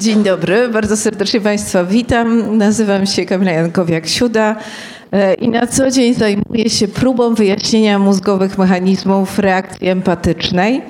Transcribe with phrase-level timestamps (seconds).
[0.00, 2.58] Dzień dobry, bardzo serdecznie Państwa witam.
[2.58, 4.54] Nazywam się Kamila Jankowiak-Siuda
[5.12, 10.82] e, i na co dzień zajmuję się próbą wyjaśnienia mózgowych mechanizmów reakcji empatycznej.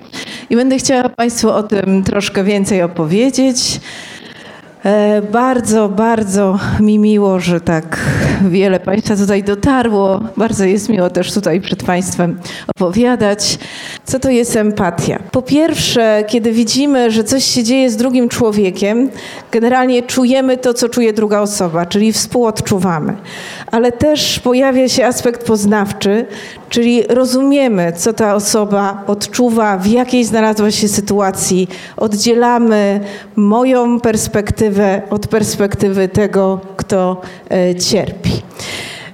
[0.50, 3.80] I będę chciała Państwu o tym troszkę więcej opowiedzieć.
[4.86, 8.00] E, bardzo, bardzo mi miło, że tak
[8.48, 10.20] wiele Państwa tutaj dotarło.
[10.36, 12.38] Bardzo jest miło też tutaj przed Państwem
[12.76, 13.58] opowiadać.
[14.04, 15.18] Co to jest empatia?
[15.30, 19.10] Po pierwsze, kiedy widzimy, że coś się dzieje z drugim człowiekiem,
[19.52, 23.16] generalnie czujemy to, co czuje druga osoba, czyli współodczuwamy.
[23.70, 26.26] Ale też pojawia się aspekt poznawczy,
[26.68, 31.68] czyli rozumiemy, co ta osoba odczuwa, w jakiej znalazła się sytuacji.
[31.96, 33.00] Oddzielamy
[33.36, 37.20] moją perspektywę od perspektywy tego, kto
[37.50, 38.30] e, cierpi.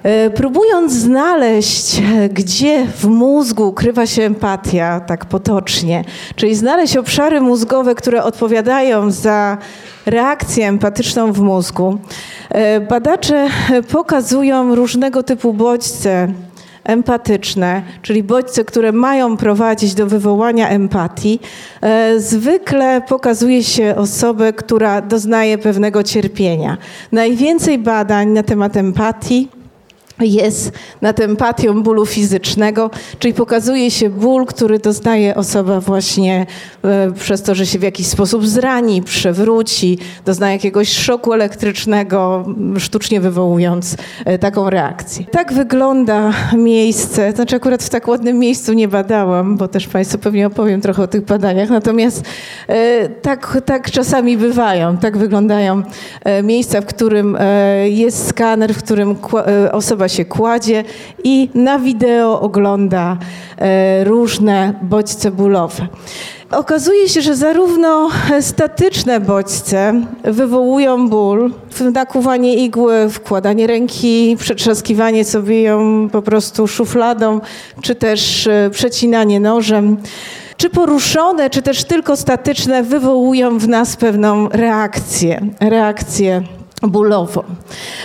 [0.02, 6.04] E, próbując znaleźć, e, gdzie w mózgu ukrywa się empatia, tak potocznie,
[6.36, 9.58] czyli znaleźć obszary mózgowe, które odpowiadają za
[10.06, 11.98] reakcję empatyczną w mózgu,
[12.88, 13.48] badacze
[13.92, 16.28] pokazują różnego typu bodźce
[16.84, 21.40] empatyczne, czyli bodźce, które mają prowadzić do wywołania empatii,
[21.80, 26.76] e, zwykle pokazuje się osobę, która doznaje pewnego cierpienia.
[27.12, 29.61] Najwięcej badań na temat empatii
[30.26, 36.46] jest nad empatią bólu fizycznego, czyli pokazuje się ból, który doznaje osoba właśnie
[36.84, 42.44] e, przez to, że się w jakiś sposób zrani, przewróci, doznaje jakiegoś szoku elektrycznego,
[42.78, 45.24] sztucznie wywołując e, taką reakcję.
[45.24, 50.46] Tak wygląda miejsce, znaczy akurat w tak ładnym miejscu nie badałam, bo też Państwu pewnie
[50.46, 52.24] opowiem trochę o tych badaniach, natomiast
[52.68, 55.82] e, tak, tak czasami bywają, tak wyglądają
[56.42, 57.38] miejsca, w którym
[57.84, 59.16] jest skaner, w którym
[59.72, 60.84] osoba się kładzie
[61.24, 63.16] i na wideo ogląda
[63.58, 65.86] e, różne bodźce bólowe.
[66.50, 68.10] Okazuje się, że zarówno
[68.40, 71.52] statyczne bodźce wywołują ból,
[71.92, 77.40] nakuwanie igły, wkładanie ręki, przetrzaskiwanie sobie ją po prostu szufladą,
[77.82, 79.96] czy też e, przecinanie nożem
[80.56, 86.42] czy poruszone, czy też tylko statyczne, wywołują w nas pewną reakcję, reakcję
[86.82, 87.42] bólową.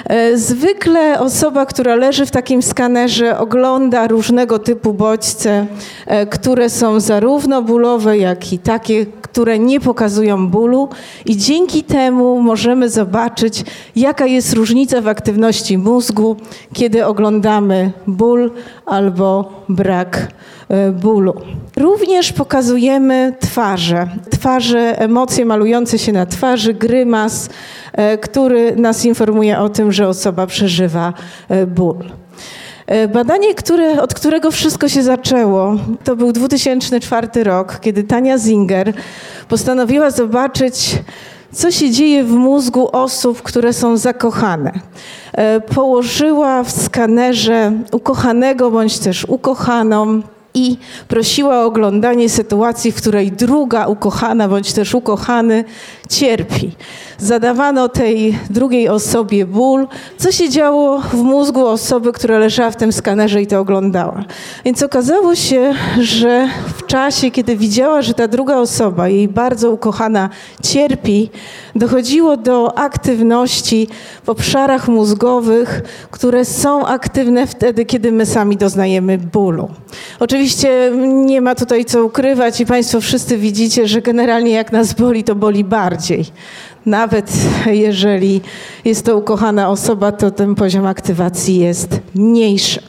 [0.05, 5.65] E, zwykle osoba, która leży w takim skanerze, ogląda różnego typu bodźce,
[6.05, 9.05] e, które są zarówno bólowe, jak i takie,
[9.37, 10.89] które nie pokazują bólu,
[11.25, 13.63] i dzięki temu możemy zobaczyć,
[13.95, 16.35] jaka jest różnica w aktywności mózgu,
[16.73, 18.51] kiedy oglądamy ból
[18.85, 20.27] albo brak
[20.69, 21.33] e, bólu.
[21.75, 27.49] Również pokazujemy twarze, twarze, emocje malujące się na twarzy, grymas,
[27.97, 31.13] E, który nas informuje o tym, że osoba przeżywa
[31.49, 31.97] e, ból.
[32.87, 38.93] E, badanie, które, od którego wszystko się zaczęło, to był 2004 rok, kiedy Tania Zinger
[39.47, 40.95] postanowiła zobaczyć,
[41.51, 44.71] co się dzieje w mózgu osób, które są zakochane.
[45.75, 50.21] Położyła w skanerze ukochanego bądź też ukochaną
[50.53, 50.77] i
[51.07, 55.63] prosiła o oglądanie sytuacji, w której druga ukochana bądź też ukochany
[56.07, 56.71] cierpi.
[57.17, 59.87] Zadawano tej drugiej osobie ból,
[60.17, 64.23] co się działo w mózgu osoby, która leżała w tym skanerze i to oglądała.
[64.65, 70.29] Więc okazało się, że w czasie, kiedy widziała, że ta druga osoba, jej bardzo ukochana,
[70.63, 71.29] cierpi,
[71.75, 73.87] dochodziło do aktywności
[74.23, 75.81] w obszarach mózgowych,
[76.11, 79.69] które są aktywne wtedy, kiedy my sami doznajemy bólu.
[80.19, 85.23] Oczywiście nie ma tutaj co ukrywać i Państwo wszyscy widzicie, że generalnie jak nas boli,
[85.23, 85.96] to boli bardziej
[86.85, 87.31] nawet
[87.65, 88.41] jeżeli
[88.85, 92.81] jest to ukochana osoba, to ten poziom aktywacji jest mniejszy.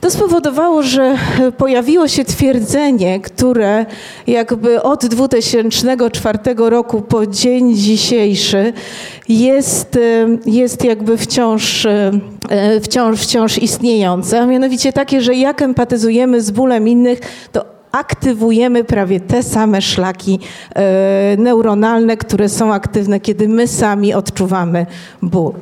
[0.00, 1.16] To spowodowało, że
[1.56, 3.86] pojawiło się twierdzenie, które
[4.26, 8.72] jakby od 2004 roku po dzień dzisiejszy
[9.28, 9.98] jest,
[10.46, 11.86] jest jakby wciąż,
[12.82, 17.20] wciąż, wciąż istniejące, a mianowicie takie, że jak empatyzujemy z bólem innych,
[17.52, 20.38] to aktywujemy prawie te same szlaki
[20.74, 24.86] e, neuronalne, które są aktywne, kiedy my sami odczuwamy
[25.22, 25.52] ból.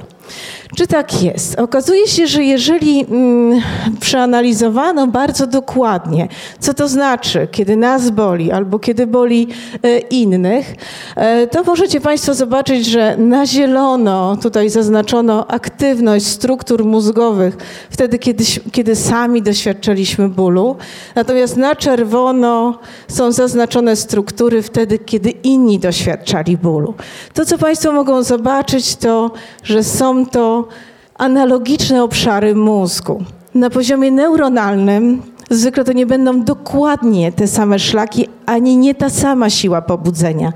[0.77, 1.59] Czy tak jest?
[1.59, 3.61] Okazuje się, że jeżeli mm,
[4.01, 6.29] przeanalizowano bardzo dokładnie,
[6.61, 9.49] co to znaczy, kiedy nas boli albo kiedy boli
[9.83, 10.75] e, innych,
[11.17, 17.57] e, to możecie Państwo zobaczyć, że na zielono tutaj zaznaczono aktywność struktur mózgowych
[17.91, 20.77] wtedy, kiedy, kiedy sami doświadczaliśmy bólu,
[21.15, 22.79] natomiast na czerwono
[23.09, 26.95] są zaznaczone struktury wtedy, kiedy inni doświadczali bólu.
[27.35, 29.31] To, co Państwo mogą zobaczyć, to,
[29.63, 30.69] że są to
[31.15, 33.25] analogiczne obszary mózgu.
[33.55, 39.51] Na poziomie neuronalnym zwykle to nie będą dokładnie te same szlaki, ani nie ta sama
[39.51, 40.53] siła pobudzenia,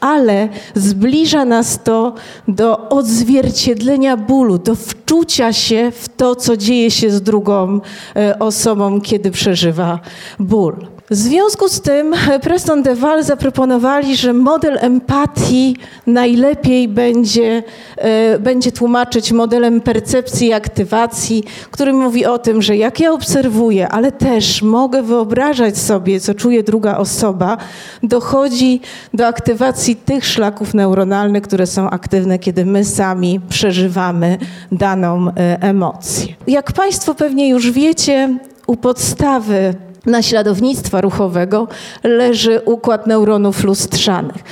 [0.00, 2.14] ale zbliża nas to
[2.48, 7.80] do odzwierciedlenia bólu, do wczucia się w to, co dzieje się z drugą
[8.16, 10.00] e, osobą, kiedy przeżywa
[10.38, 10.93] ból.
[11.10, 17.62] W związku z tym Preston de Waal zaproponowali, że model empatii najlepiej będzie,
[17.96, 23.88] e, będzie tłumaczyć modelem percepcji i aktywacji, który mówi o tym, że jak ja obserwuję,
[23.88, 27.56] ale też mogę wyobrażać sobie, co czuje druga osoba,
[28.02, 28.80] dochodzi
[29.14, 34.38] do aktywacji tych szlaków neuronalnych, które są aktywne, kiedy my sami przeżywamy
[34.72, 36.34] daną e, emocję.
[36.46, 39.74] Jak Państwo pewnie już wiecie, u podstawy
[40.06, 41.68] naśladownictwa ruchowego
[42.02, 44.42] leży układ neuronów lustrzanych.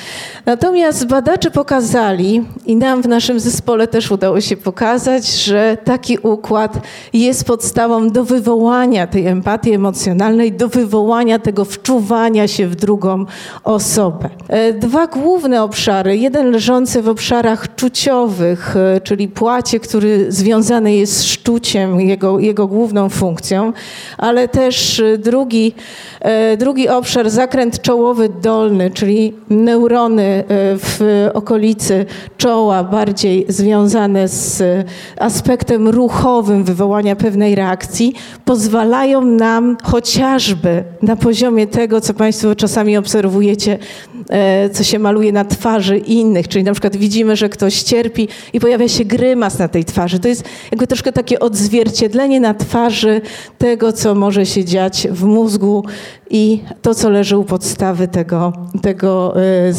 [0.46, 6.78] Natomiast badacze pokazali, i nam w naszym zespole też udało się pokazać, że taki układ
[7.12, 13.24] jest podstawą do wywołania tej empatii emocjonalnej, do wywołania tego wczuwania się w drugą
[13.64, 14.28] osobę.
[14.48, 21.16] E, dwa główne obszary, jeden leżący w obszarach czuciowych, e, czyli płacie, który związany jest
[21.16, 23.72] z szczuciem, jego, jego główną funkcją,
[24.18, 25.74] ale też drugi drugi,
[26.20, 30.31] e, drugi obszar, zakręt czołowy dolny, czyli neurony
[30.78, 32.06] w okolicy
[32.36, 34.62] czoła, bardziej związane z
[35.18, 38.14] aspektem ruchowym wywołania pewnej reakcji,
[38.44, 43.78] pozwalają nam chociażby na poziomie tego, co Państwo czasami obserwujecie,
[44.28, 48.60] e, co się maluje na twarzy innych, czyli na przykład widzimy, że ktoś cierpi i
[48.60, 50.18] pojawia się grymas na tej twarzy.
[50.18, 53.20] To jest jakby troszkę takie odzwierciedlenie na twarzy
[53.58, 55.84] tego, co może się dziać w mózgu
[56.30, 58.52] i to, co leży u podstawy tego,
[58.82, 59.72] tego e,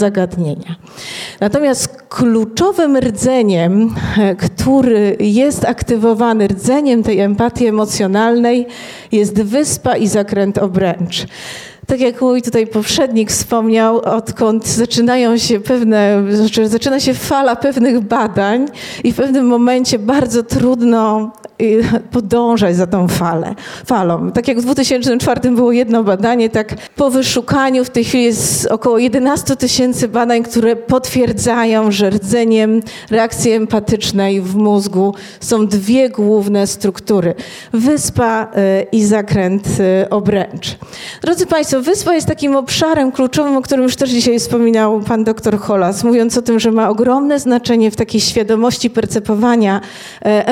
[1.39, 8.67] Natomiast kluczowym rdzeniem, e, który jest aktywowany, rdzeniem tej empatii emocjonalnej,
[9.11, 11.25] jest wyspa i zakręt obręcz.
[11.87, 17.99] Tak jak mój tutaj poprzednik wspomniał, odkąd zaczynają się pewne, znaczy zaczyna się fala pewnych
[17.99, 18.67] badań
[19.03, 21.31] i w pewnym momencie bardzo trudno
[22.11, 23.55] podążać za tą falę,
[23.85, 24.31] falą.
[24.31, 28.97] Tak jak w 2004 było jedno badanie, tak po wyszukaniu w tej chwili jest około
[28.97, 32.81] 11 tysięcy badań, które potwierdzają, że rdzeniem
[33.11, 37.33] reakcji empatycznej w mózgu są dwie główne struktury.
[37.73, 40.77] Wyspa e, i zakręt e, obręcz.
[41.21, 45.59] Drodzy Państwo, wyspa jest takim obszarem kluczowym, o którym już też dzisiaj wspominał pan doktor
[45.59, 49.81] Hollas, mówiąc o tym, że ma ogromne znaczenie w takiej świadomości percepowania
[50.21, 50.47] e,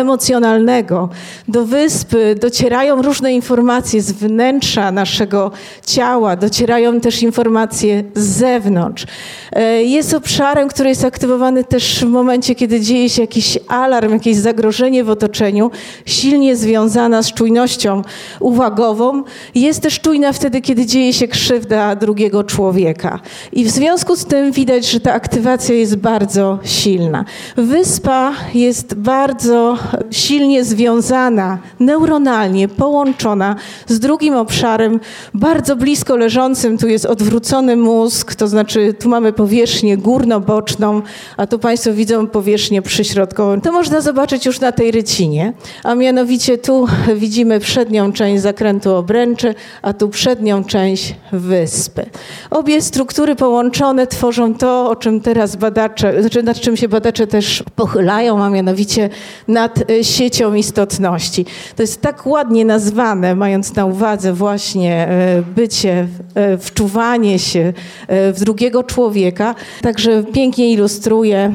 [1.47, 5.51] do wyspy docierają różne informacje z wnętrza naszego
[5.85, 9.05] ciała, docierają też informacje z zewnątrz.
[9.51, 14.37] E, jest obszarem, który jest aktywowany też w momencie, kiedy dzieje się jakiś alarm, jakieś
[14.37, 15.71] zagrożenie w otoczeniu,
[16.05, 18.01] silnie związana z czujnością
[18.39, 19.23] uwagową.
[19.55, 23.19] Jest też czujna wtedy, kiedy dzieje się krzywda drugiego człowieka.
[23.53, 27.25] I w związku z tym widać, że ta aktywacja jest bardzo silna.
[27.57, 29.77] Wyspa jest bardzo
[30.11, 33.55] silnie związana związana, neuronalnie połączona
[33.87, 34.99] z drugim obszarem,
[35.33, 36.77] bardzo blisko leżącym.
[36.77, 41.01] Tu jest odwrócony mózg, to znaczy tu mamy powierzchnię górno-boczną,
[41.37, 43.61] a tu Państwo widzą powierzchnię przyśrodkową.
[43.61, 45.53] To można zobaczyć już na tej rycinie,
[45.83, 52.05] a mianowicie tu widzimy przednią część zakrętu obręczy, a tu przednią część wyspy.
[52.49, 57.63] Obie struktury połączone tworzą to, o czym teraz badacze, znaczy nad czym się badacze też
[57.75, 59.09] pochylają, a mianowicie
[59.47, 61.45] nad siecią istotną istotności.
[61.75, 67.73] To jest tak ładnie nazwane, mając na uwadze właśnie e, bycie, e, wczuwanie się
[68.07, 71.53] e, w drugiego człowieka, także pięknie ilustruje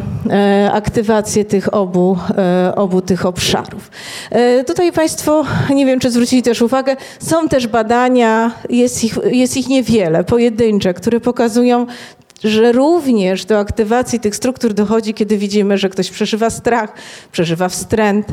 [0.73, 2.19] aktywację tych obu,
[2.75, 3.91] obu tych obszarów.
[4.67, 5.45] Tutaj Państwo,
[5.75, 10.95] nie wiem czy zwrócili też uwagę, są też badania, jest ich, jest ich niewiele, pojedyncze,
[10.95, 11.87] które pokazują
[12.45, 16.93] że również do aktywacji tych struktur dochodzi, kiedy widzimy, że ktoś przeżywa strach,
[17.33, 18.27] przeżywa wstręt,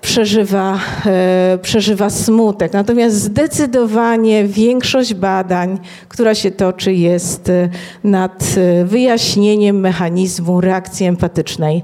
[0.00, 2.72] przeżywa, e, przeżywa smutek.
[2.72, 5.78] Natomiast zdecydowanie większość badań,
[6.08, 7.68] która się toczy, jest e,
[8.04, 11.82] nad e, wyjaśnieniem mechanizmu reakcji empatycznej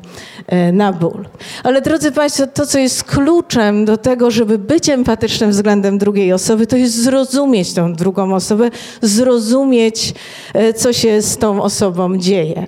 [0.73, 1.25] na ból.
[1.63, 6.67] Ale drodzy Państwo, to, co jest kluczem do tego, żeby być empatycznym względem drugiej osoby,
[6.67, 8.71] to jest zrozumieć tą drugą osobę,
[9.03, 10.15] zrozumieć,
[10.77, 12.67] co się z tą osobą dzieje.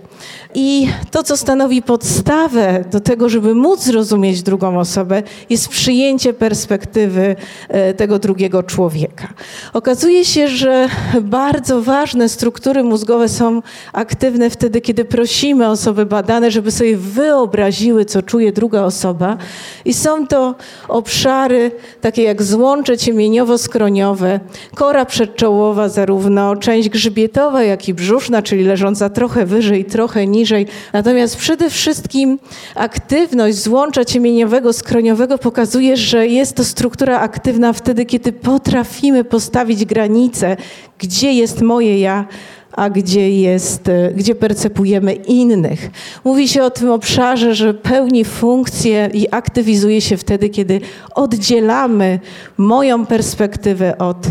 [0.54, 7.36] I to, co stanowi podstawę do tego, żeby móc zrozumieć drugą osobę, jest przyjęcie perspektywy
[7.68, 9.28] e, tego drugiego człowieka.
[9.72, 10.88] Okazuje się, że
[11.22, 18.22] bardzo ważne struktury mózgowe są aktywne wtedy, kiedy prosimy osoby badane, żeby sobie wyobraziły, co
[18.22, 19.36] czuje druga osoba.
[19.84, 20.54] I są to
[20.88, 21.70] obszary
[22.00, 24.40] takie jak złącze ciemieniowo-skroniowe,
[24.74, 30.66] kora przedczołowa, zarówno część grzbietowa, jak i brzuszna, czyli leżąca trochę wyżej, trochę niżej.
[30.92, 32.38] Natomiast przede wszystkim
[32.74, 40.56] aktywność złącza ciemieniowego, skroniowego pokazuje, że jest to struktura aktywna wtedy, kiedy potrafimy postawić granice,
[40.98, 42.26] gdzie jest moje ja,
[42.72, 45.90] a gdzie jest, e, gdzie percepujemy innych.
[46.24, 50.80] Mówi się o tym obszarze, że pełni funkcję i aktywizuje się wtedy, kiedy
[51.14, 52.20] oddzielamy
[52.56, 54.26] moją perspektywę od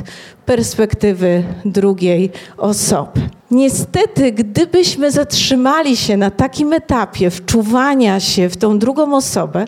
[0.46, 3.22] perspektywy drugiej osoby.
[3.51, 9.65] Niestety, gdybyśmy zatrzymali się na takim etapie wczuwania się w tą drugą osobę,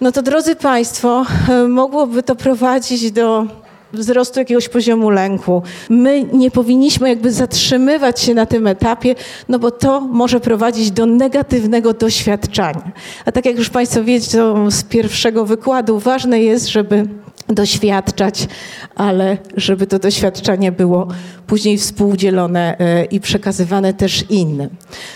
[0.00, 3.46] no to drodzy Państwo, e, mogłoby to prowadzić do
[3.92, 5.62] wzrostu jakiegoś poziomu lęku.
[5.88, 9.14] My nie powinniśmy jakby zatrzymywać się na tym etapie,
[9.48, 12.92] no bo to może prowadzić do negatywnego doświadczenia.
[13.24, 17.06] A tak jak już Państwo wiedzą z pierwszego wykładu, ważne jest, żeby
[17.48, 18.48] doświadczać,
[18.94, 21.08] ale żeby to doświadczenie było
[21.50, 24.70] później współdzielone e, i przekazywane też innym.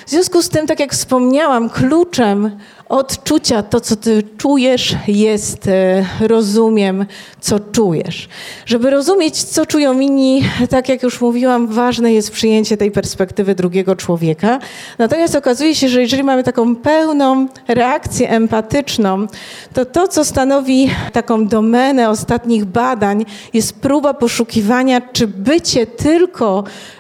[0.07, 2.51] W związku z tym, tak jak wspomniałam, kluczem
[2.89, 7.07] odczucia, to co ty czujesz, jest e, rozumiem,
[7.41, 8.29] co czujesz.
[8.67, 13.97] Żeby rozumieć, co czują inni, tak jak już mówiłam, ważne jest przyjęcie tej perspektywy drugiego
[13.97, 14.59] człowieka.
[14.99, 19.27] Natomiast okazuje się, że jeżeli mamy taką pełną reakcję empatyczną,
[19.73, 26.24] to to, co stanowi taką domenę ostatnich badań, jest próba poszukiwania, czy bycie tylko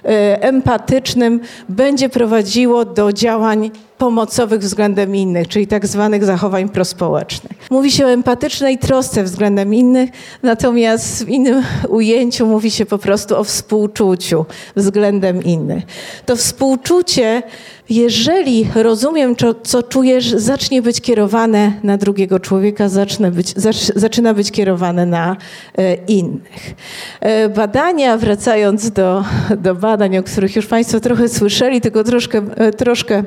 [0.04, 7.52] e, empatycznym będzie prowadziło do działań pomocowych względem innych, czyli tak zwanych zachowań prospołecznych.
[7.70, 10.10] Mówi się o empatycznej trosce względem innych,
[10.42, 14.46] natomiast w innym ujęciu mówi się po prostu o współczuciu
[14.76, 15.84] względem innych.
[16.26, 17.42] To współczucie,
[17.88, 23.54] jeżeli rozumiem, co, co czujesz, zacznie być kierowane na drugiego człowieka, zacznie być,
[23.94, 25.36] zaczyna być kierowane na
[25.78, 26.74] e, innych.
[27.20, 29.24] E, badania, wracając do,
[29.56, 33.22] do badań, o których już Państwo trochę słyszeli, tylko troszkę, e, troszkę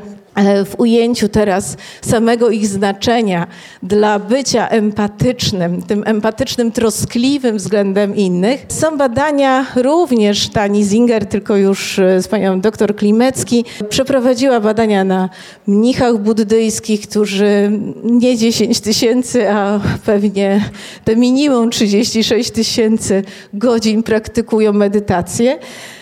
[0.66, 3.48] w ujęciu teraz samego ich znaczenia
[3.84, 8.66] dla bycia empatycznym, tym empatycznym, troskliwym względem innych.
[8.68, 15.30] Są badania również, Tani Zinger, tylko już e, z panią doktor Klimecki, przeprowadziła badania na
[15.68, 17.72] mnichach buddyjskich, którzy
[18.04, 20.70] nie 10 tysięcy, a pewnie
[21.04, 25.60] te minimum 36 tysięcy godzin praktykują medytację.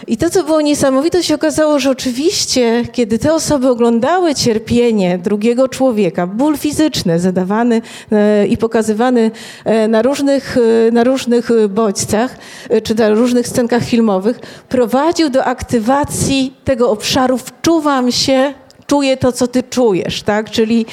[0.08, 5.68] I to, co było niesamowite, się okazało, że oczywiście, kiedy te osoby oglądały cierpienie drugiego
[5.68, 9.32] człowieka, ból fizyczny zadawany e, i pokazywany
[9.66, 12.38] e, na różnych, e, na różnych bodźcach,
[12.84, 14.40] czy na różnych scenkach filmowych,
[14.70, 18.54] prowadził do aktywacji tego obszaru wczuwam się
[18.88, 20.50] czuję to, co ty czujesz, tak?
[20.52, 20.86] Czyli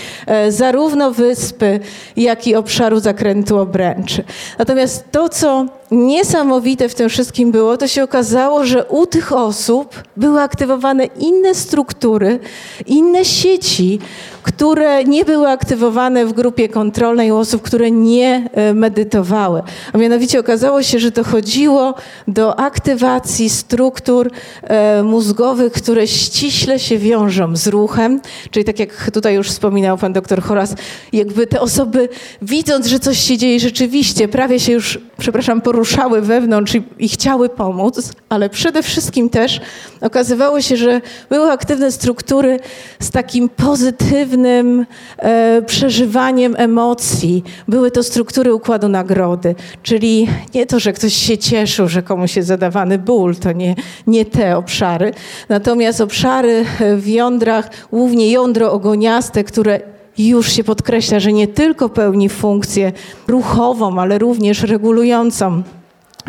[0.49, 1.81] zarówno wyspy,
[2.17, 4.25] jak i obszaru zakrętu obręczy.
[4.59, 9.95] Natomiast to, co niesamowite w tym wszystkim było, to się okazało, że u tych osób
[10.17, 12.39] były aktywowane inne struktury,
[12.87, 13.99] inne sieci,
[14.43, 19.63] które nie były aktywowane w grupie kontrolnej u osób, które nie e, medytowały.
[19.93, 21.95] A mianowicie okazało się, że dochodziło
[22.29, 24.31] do aktywacji struktur
[24.63, 28.21] e, mózgowych, które ściśle się wiążą z ruchem,
[28.51, 30.75] czyli tak jak tutaj już wspominał pan doktor Horas,
[31.13, 32.09] jakby te osoby
[32.43, 37.49] widząc, że coś się dzieje rzeczywiście, prawie się już, przepraszam, poruszały wewnątrz i, i chciały
[37.49, 39.61] pomóc, ale przede wszystkim też
[40.01, 42.61] okazywało się, że były aktywne struktury
[43.01, 44.87] z takim pozytywnym
[45.19, 47.45] e, przeżywaniem emocji.
[47.69, 52.49] Były to struktury układu nagrody, czyli nie to, że ktoś się cieszył, że komuś jest
[52.49, 53.75] zadawany ból, to nie,
[54.07, 55.13] nie te obszary.
[55.49, 56.65] Natomiast obszary
[56.97, 59.81] w jądrach, głównie jądro ogoniaste, które
[60.19, 62.93] już się podkreśla, że nie tylko pełni funkcję
[63.29, 65.63] ruchową, ale również regulującą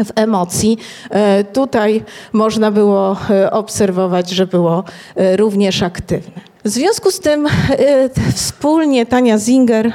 [0.06, 0.78] w emocji.
[1.10, 4.84] E, tutaj można było e, obserwować, że było
[5.16, 6.42] e, również aktywne.
[6.63, 7.48] W związku z tym
[8.36, 9.94] wspólnie Tania Zinger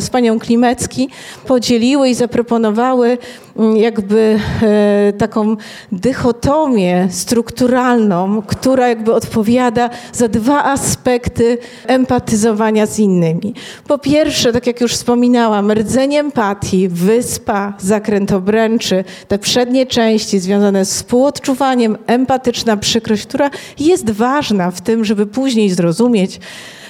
[0.00, 1.08] z panią Klimecki
[1.46, 3.18] podzieliły i zaproponowały
[3.56, 5.56] mm, jakby e, taką
[5.92, 13.54] dychotomię strukturalną, która jakby odpowiada za dwa aspekty empatyzowania z innymi.
[13.86, 20.84] Po pierwsze, tak jak już wspominałam, rdzenie empatii, wyspa, zakręt obręczy, te przednie części związane
[20.84, 26.40] z współodczuwaniem, empatyczna przykrość, która jest ważna w tym, żeby później zrozumieć,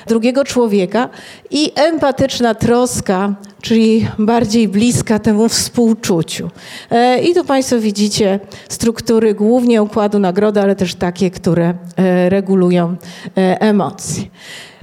[0.08, 1.08] drugiego człowieka
[1.50, 6.50] i empatyczna troska, czyli bardziej bliska temu współczuciu.
[6.90, 12.96] E, I tu Państwo widzicie struktury głównie układu nagrody, ale też takie, które e, regulują
[13.36, 14.24] e, emocje.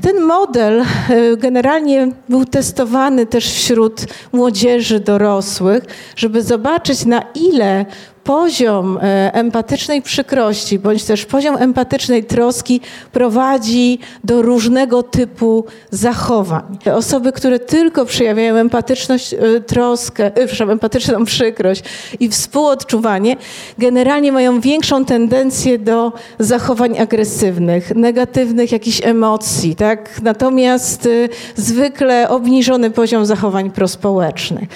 [0.01, 0.84] Ten model
[1.38, 5.84] generalnie był testowany też wśród młodzieży dorosłych,
[6.15, 7.86] żeby zobaczyć na ile
[8.25, 16.77] poziom e, empatycznej przykrości, bądź też poziom empatycznej troski prowadzi do różnego typu zachowań.
[16.94, 21.84] Osoby, które tylko przejawiają empatyczność, e, troskę, e, przepraszam, empatyczną przykrość
[22.20, 23.36] i współodczuwanie,
[23.77, 30.22] generalnie mają większą tendencję do zachowań agresywnych, negatywnych jakichś emocji, tak?
[30.22, 31.10] Natomiast
[31.55, 34.70] zwykle obniżony poziom zachowań prospołecznych.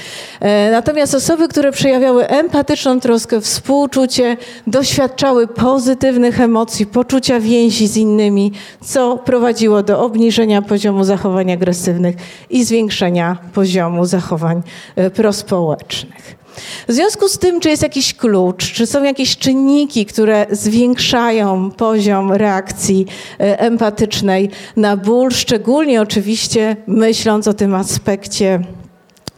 [0.71, 8.51] Natomiast osoby, które przejawiały empatyczną troskę, współczucie, doświadczały pozytywnych emocji, poczucia więzi z innymi,
[8.83, 12.15] co prowadziło do obniżenia poziomu zachowań agresywnych
[12.49, 14.61] i zwiększenia poziomu zachowań
[14.95, 16.39] e, prospołecznych.
[16.87, 22.31] W związku z tym, czy jest jakiś klucz, czy są jakieś czynniki, które zwiększają poziom
[22.31, 23.05] reakcji
[23.39, 28.59] e, empatycznej na ból, szczególnie oczywiście myśląc o tym aspekcie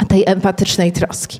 [0.07, 1.39] tej empatycznej troski.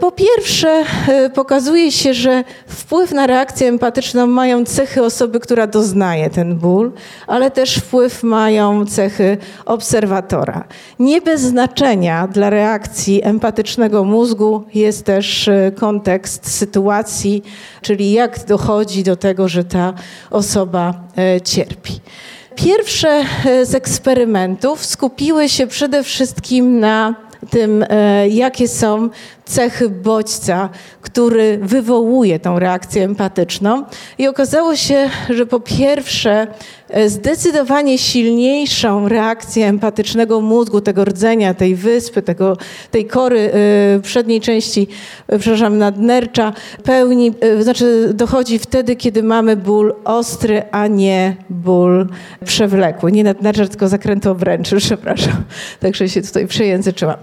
[0.00, 6.30] Po pierwsze, e, pokazuje się, że wpływ na reakcję empatyczną mają cechy osoby, która doznaje
[6.30, 6.92] ten ból,
[7.26, 10.64] ale też wpływ mają cechy obserwatora.
[10.98, 17.42] Nie bez znaczenia dla reakcji empatycznego mózgu jest też e, kontekst sytuacji,
[17.82, 19.92] czyli jak dochodzi do tego, że ta
[20.30, 22.00] osoba e, cierpi.
[22.54, 23.24] Pierwsze
[23.64, 27.14] z eksperymentów skupiły się przede wszystkim na
[27.50, 27.84] tym,
[28.30, 29.10] jakie są
[29.44, 30.68] cechy bodźca,
[31.00, 33.84] który wywołuje tą reakcję empatyczną.
[34.18, 36.46] I okazało się, że po pierwsze,
[36.88, 42.56] e, zdecydowanie silniejszą reakcję empatycznego mózgu, tego rdzenia, tej wyspy, tego,
[42.90, 43.50] tej kory
[43.98, 44.86] y, przedniej części,
[45.32, 46.52] y, przepraszam, nadnercza,
[46.84, 52.08] pełni, y, znaczy dochodzi wtedy, kiedy mamy ból ostry, a nie ból
[52.44, 53.12] przewlekły.
[53.12, 55.44] Nie nadnercza, tylko zakrętu obręczy, przepraszam.
[55.80, 57.16] Także się tutaj przejęzyczyłam.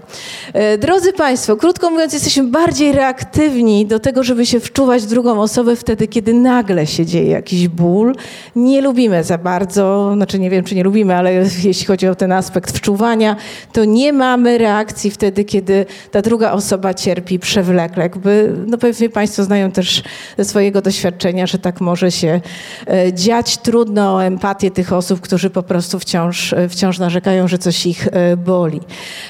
[0.78, 5.76] Drodzy Państwo, krótko mówiąc, jesteśmy bardziej reaktywni do tego, żeby się wczuwać w drugą osobę
[5.76, 8.14] wtedy, kiedy nagle się dzieje jakiś ból.
[8.56, 12.32] Nie lubimy za bardzo, znaczy nie wiem, czy nie lubimy, ale jeśli chodzi o ten
[12.32, 13.36] aspekt wczuwania,
[13.72, 18.02] to nie mamy reakcji wtedy, kiedy ta druga osoba cierpi przewlekle.
[18.02, 20.02] Jakby, no pewnie Państwo znają też
[20.38, 22.40] ze swojego doświadczenia, że tak może się
[22.86, 23.58] e, dziać.
[23.58, 28.08] Trudno o empatię tych osób, którzy po prostu wciąż, e, wciąż narzekają, że coś ich
[28.12, 28.80] e, boli.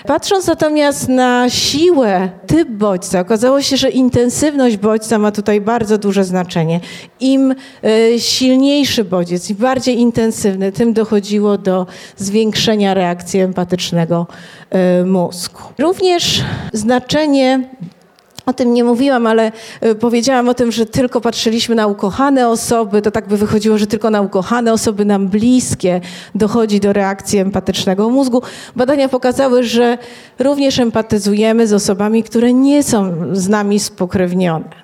[0.06, 3.20] Patrząc natomiast na siłę, typ bodźca.
[3.20, 6.80] Okazało się, że intensywność bodźca ma tutaj bardzo duże znaczenie.
[7.20, 7.54] Im
[7.84, 14.26] e, silniejszy bodziec, im bardziej intensywny, tym dochodziło do zwiększenia reakcji empatycznego
[14.70, 15.60] e, mózgu.
[15.78, 17.68] Również znaczenie
[18.46, 23.02] o tym nie mówiłam, ale e, powiedziałam o tym, że tylko patrzyliśmy na ukochane osoby.
[23.02, 26.00] To tak by wychodziło, że tylko na ukochane osoby nam bliskie
[26.34, 28.42] dochodzi do reakcji empatycznego mózgu.
[28.76, 29.98] Badania pokazały, że
[30.38, 34.81] również empatyzujemy z osobami, które nie są z nami spokrewnione.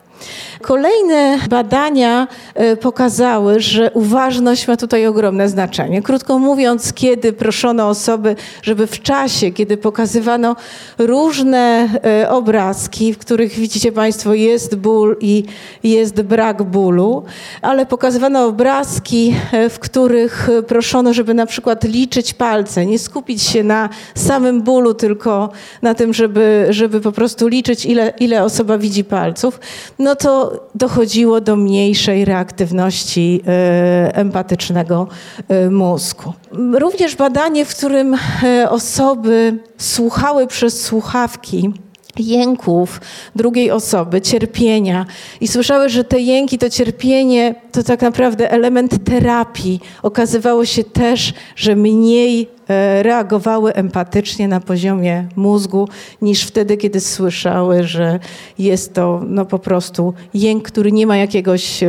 [0.62, 6.02] Kolejne badania e, pokazały, że uważność ma tutaj ogromne znaczenie.
[6.02, 10.56] Krótko mówiąc, kiedy proszono osoby, żeby w czasie, kiedy pokazywano
[10.98, 15.44] różne e, obrazki, w których widzicie Państwo jest ból i
[15.82, 17.24] jest brak bólu,
[17.62, 23.62] ale pokazywano obrazki, e, w których proszono, żeby na przykład liczyć palce, nie skupić się
[23.62, 25.50] na samym bólu, tylko
[25.82, 29.60] na tym, żeby, żeby po prostu liczyć, ile, ile osoba widzi palców,
[29.98, 35.06] no to dochodziło do mniejszej reaktywności e, empatycznego
[35.48, 36.32] e, mózgu.
[36.72, 41.72] Również badanie, w którym e, osoby słuchały przez słuchawki,
[42.18, 43.00] jęków
[43.36, 45.06] drugiej osoby, cierpienia
[45.40, 49.80] i słyszały, że te jęki, to cierpienie to tak naprawdę element terapii.
[50.02, 52.57] Okazywało się też, że mniej
[53.02, 55.88] reagowały empatycznie na poziomie mózgu
[56.22, 58.18] niż wtedy, kiedy słyszały, że
[58.58, 61.88] jest to no, po prostu jęk, który nie ma jakiegoś, e,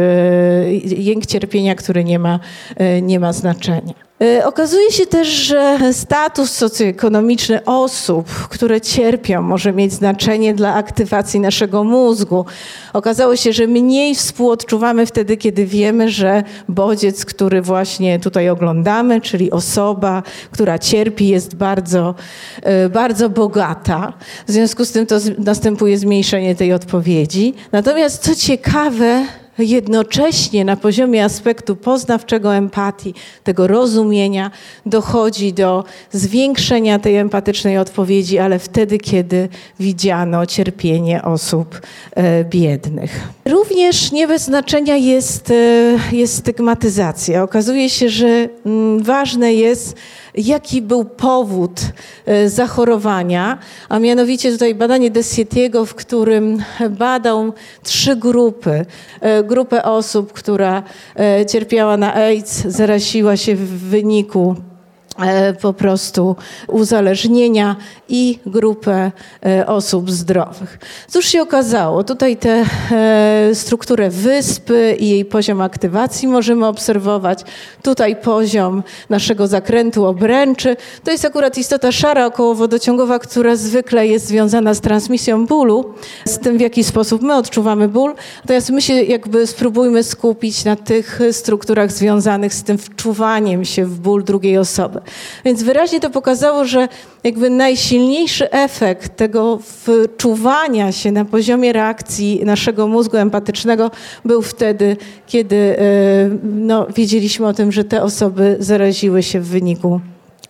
[0.84, 2.40] jęk cierpienia, który nie ma,
[2.76, 4.10] e, nie ma znaczenia.
[4.22, 11.40] E, okazuje się też, że status socjoekonomiczny osób, które cierpią, może mieć znaczenie dla aktywacji
[11.40, 12.46] naszego mózgu.
[12.94, 19.52] Okazało się, że mniej współodczuwamy wtedy, kiedy wiemy, że bodziec, który właśnie tutaj oglądamy, czyli
[19.52, 22.16] osoba, która cierpi, jest bardzo,
[22.62, 24.14] e, bardzo bogata.
[24.48, 27.54] W związku z tym to następuje zmniejszenie tej odpowiedzi.
[27.72, 29.26] Natomiast co ciekawe,
[29.64, 34.52] jednocześnie na poziomie aspektu poznawczego empatii, tego rozumienia,
[34.86, 41.82] dochodzi do zwiększenia tej empatycznej odpowiedzi, ale wtedy, kiedy widziano cierpienie osób
[42.16, 43.28] e, biednych.
[43.46, 47.44] Również nie bez znaczenia jest, e, jest stygmatyzacja.
[47.44, 49.96] Okazuje się, że mm, ważne jest,
[50.36, 51.82] jaki był powód
[52.26, 53.58] e, zachorowania,
[53.90, 58.86] a mianowicie tutaj badanie Dessietiego, w którym badał trzy grupy.
[59.50, 60.84] Grupę osób, która
[61.16, 64.56] e, cierpiała na AIDS, zaraziła się w wyniku
[65.62, 66.36] po prostu
[66.68, 67.76] uzależnienia
[68.10, 69.12] i grupę
[69.46, 70.80] e, osób zdrowych.
[71.08, 72.04] Cóż się okazało?
[72.04, 77.40] Tutaj tę e, strukturę wyspy i jej poziom aktywacji możemy obserwować.
[77.84, 80.78] Tutaj poziom naszego zakrętu obręczy.
[81.04, 85.94] To jest akurat istota szara okołowodociągowa, która zwykle jest związana z transmisją bólu,
[86.26, 88.16] z tym w jaki sposób my odczuwamy ból.
[88.44, 94.00] Natomiast my się jakby spróbujmy skupić na tych strukturach związanych z tym wczuwaniem się w
[94.00, 95.02] ból drugiej osoby.
[95.46, 96.88] Więc wyraźnie to pokazało, że
[97.24, 103.92] jakby najsilniejszy efekt tego wczuwania się na poziomie reakcji naszego mózgu empatycznego
[104.26, 105.84] był wtedy, kiedy e,
[106.44, 110.02] no, wiedzieliśmy o tym, że te osoby zaraziły się w wyniku,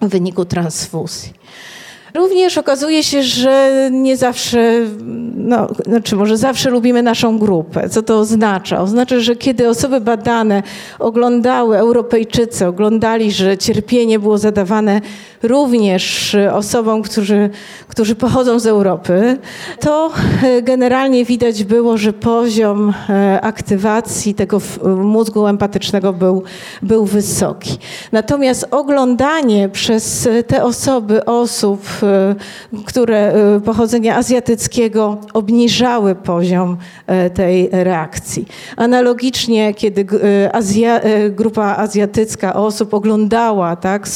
[0.01, 1.33] w wyniku transfuzji.
[2.13, 4.73] Również okazuje się, że nie zawsze,
[5.35, 7.89] no, znaczy może zawsze lubimy naszą grupę.
[7.89, 8.81] Co to oznacza?
[8.81, 10.63] Oznacza, że kiedy osoby badane
[10.99, 15.01] oglądały, Europejczycy oglądali, że cierpienie było zadawane
[15.43, 17.49] również osobom, którzy,
[17.87, 19.37] którzy pochodzą z Europy,
[19.79, 20.11] to
[20.43, 24.61] e, generalnie widać było, że poziom e, aktywacji tego
[24.97, 26.43] mózgu empatycznego był,
[26.81, 27.77] był wysoki.
[28.11, 31.87] Natomiast oglądanie przez te osoby osób,
[32.85, 33.33] które
[33.65, 36.77] pochodzenia azjatyckiego obniżały poziom
[37.33, 38.45] tej reakcji.
[38.77, 40.07] Analogicznie, kiedy
[40.53, 44.07] Azja, grupa azjatycka osób oglądała tak,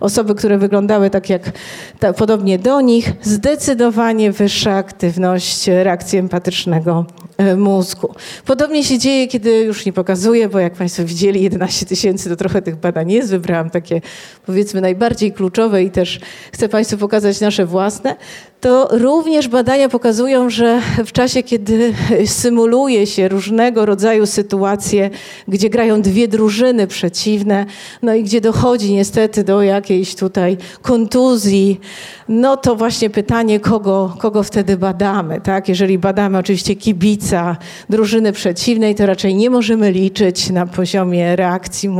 [0.00, 1.52] osoby, które wyglądały tak jak
[1.98, 8.14] tak, podobnie do nich, zdecydowanie wyższa aktywność reakcji empatycznego e, mózgu.
[8.46, 12.62] Podobnie się dzieje, kiedy już nie pokazuję, bo jak Państwo widzieli, 11 tysięcy to trochę
[12.62, 13.30] tych badań jest.
[13.30, 14.00] Wybrałam takie
[14.46, 16.20] powiedzmy najbardziej kluczowe i też
[16.52, 18.16] chcę Państwu pokazać nasze własne
[18.60, 21.94] to również badania pokazują, że w czasie, kiedy
[22.26, 25.10] symuluje się różnego rodzaju sytuacje,
[25.48, 27.66] gdzie grają dwie drużyny przeciwne,
[28.02, 31.80] no i gdzie dochodzi niestety do jakiejś tutaj kontuzji,
[32.28, 35.68] no to właśnie pytanie, kogo, kogo wtedy badamy, tak?
[35.68, 37.56] Jeżeli badamy oczywiście kibica
[37.90, 41.90] drużyny przeciwnej, to raczej nie możemy liczyć na poziomie reakcji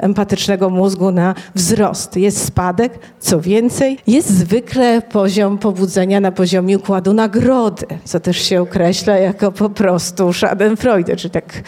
[0.00, 2.16] empatycznego mózgu na wzrost.
[2.16, 8.60] Jest spadek, co więcej, jest zwykle poziom pobudzenia na poziomie układu nagrody, co też się
[8.60, 11.62] określa jako po prostu Schadenfreude, czy tak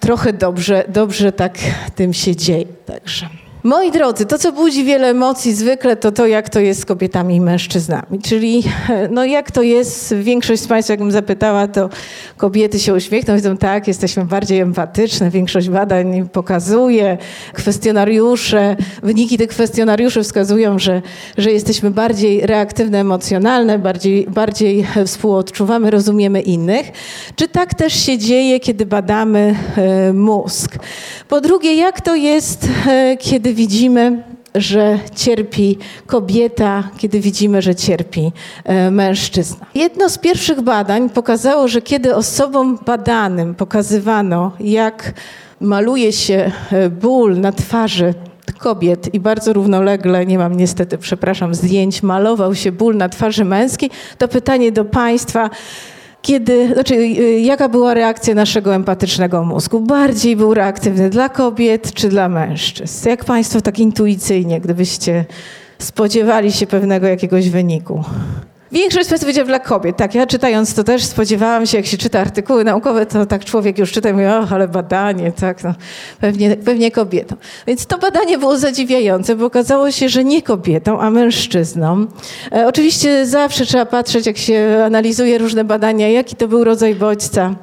[0.00, 1.58] trochę dobrze, dobrze tak
[1.94, 2.66] tym się dzieje.
[2.86, 3.43] Także.
[3.64, 7.36] Moi drodzy, to co budzi wiele emocji zwykle to to, jak to jest z kobietami
[7.36, 8.18] i mężczyznami.
[8.22, 8.62] Czyli
[9.10, 11.88] no jak to jest, większość z Państwa, jakbym zapytała, to
[12.36, 17.18] kobiety się uśmiechną, wiedzą tak, jesteśmy bardziej empatyczne, większość badań pokazuje,
[17.52, 21.02] kwestionariusze, wyniki tych kwestionariuszy wskazują, że,
[21.38, 26.92] że jesteśmy bardziej reaktywne, emocjonalne, bardziej, bardziej współodczuwamy, rozumiemy innych.
[27.36, 30.78] Czy tak też się dzieje, kiedy badamy e, mózg?
[31.28, 33.16] Po drugie, jak to jest, e,
[33.54, 34.22] kiedy widzimy,
[34.54, 38.32] że cierpi kobieta, kiedy widzimy, że cierpi
[38.64, 39.66] e, mężczyzna.
[39.74, 45.12] Jedno z pierwszych badań pokazało, że kiedy osobom badanym pokazywano, jak
[45.60, 48.14] maluje się e, ból na twarzy
[48.58, 53.90] kobiet i bardzo równolegle, nie mam niestety, przepraszam, zdjęć, malował się ból na twarzy męskiej,
[54.18, 55.50] to pytanie do Państwa,
[56.24, 59.80] kiedy, znaczy, y, jaka była reakcja naszego empatycznego mózgu?
[59.80, 63.08] Bardziej był reaktywny dla kobiet czy dla mężczyzn?
[63.08, 65.24] Jak Państwo tak intuicyjnie, gdybyście
[65.78, 68.04] spodziewali się pewnego jakiegoś wyniku?
[68.72, 69.96] Większość z Państwa powiedziała dla kobiet.
[69.96, 73.78] Tak, ja czytając to też spodziewałam się, jak się czyta artykuły naukowe, to tak człowiek
[73.78, 75.74] już czyta i mówi, och, ale badanie, tak, no,
[76.20, 77.38] pewnie, pewnie kobietom.
[77.66, 82.06] Więc to badanie było zadziwiające, bo okazało się, że nie kobietą, a mężczyzną.
[82.52, 87.54] E, oczywiście zawsze trzeba patrzeć, jak się analizuje różne badania, jaki to był rodzaj bodźca.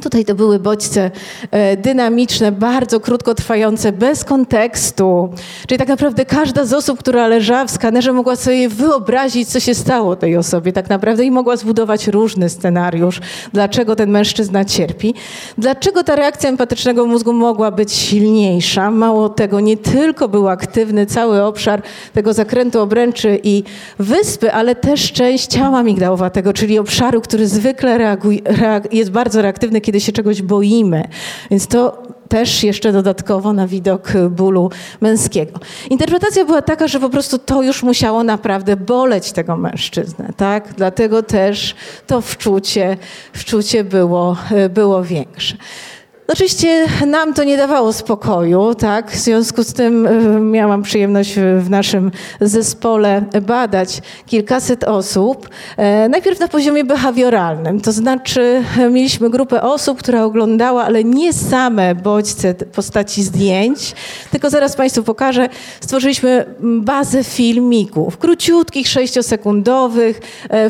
[0.00, 1.10] Tutaj to były bodźce
[1.50, 5.28] e, dynamiczne, bardzo krótkotrwające, bez kontekstu.
[5.66, 9.74] Czyli tak naprawdę każda z osób, która leżała w skanerze, mogła sobie wyobrazić, co się
[9.74, 13.20] stało tej osobie tak naprawdę i mogła zbudować różny scenariusz,
[13.52, 15.14] dlaczego ten mężczyzna cierpi.
[15.58, 18.90] Dlaczego ta reakcja empatycznego mózgu mogła być silniejsza?
[18.90, 21.82] Mało tego, nie tylko był aktywny cały obszar
[22.12, 23.64] tego zakrętu obręczy i
[23.98, 29.80] wyspy, ale też część ciała migdałowatego, czyli obszaru, który zwykle reaguje, reag jest bardzo reaktywny,
[29.88, 31.08] kiedy się czegoś boimy.
[31.50, 34.70] Więc to też jeszcze dodatkowo na widok bólu
[35.00, 35.60] męskiego.
[35.90, 40.74] Interpretacja była taka, że po prostu to już musiało naprawdę boleć tego mężczyznę, tak?
[40.76, 41.74] Dlatego też
[42.06, 42.96] to wczucie,
[43.32, 44.36] wczucie było,
[44.70, 45.56] było większe.
[46.32, 49.10] Oczywiście nam to nie dawało spokoju, tak?
[49.10, 52.10] W związku z tym e, miałam przyjemność w naszym
[52.40, 55.48] zespole badać kilkaset osób.
[55.76, 61.32] E, najpierw na poziomie behawioralnym, to znaczy e, mieliśmy grupę osób, która oglądała, ale nie
[61.32, 63.94] same bodźce postaci zdjęć,
[64.30, 65.48] tylko zaraz Państwu pokażę.
[65.80, 70.20] Stworzyliśmy bazę filmików, króciutkich, sześciosekundowych.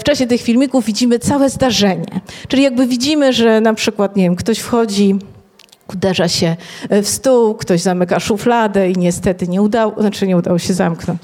[0.01, 2.21] W czasie tych filmików widzimy całe zdarzenie.
[2.49, 5.19] Czyli jakby widzimy, że na przykład, nie wiem, ktoś wchodzi
[5.89, 6.57] uderza się
[6.91, 11.21] w stół, ktoś zamyka szufladę i niestety nie udało, znaczy nie udało się zamknąć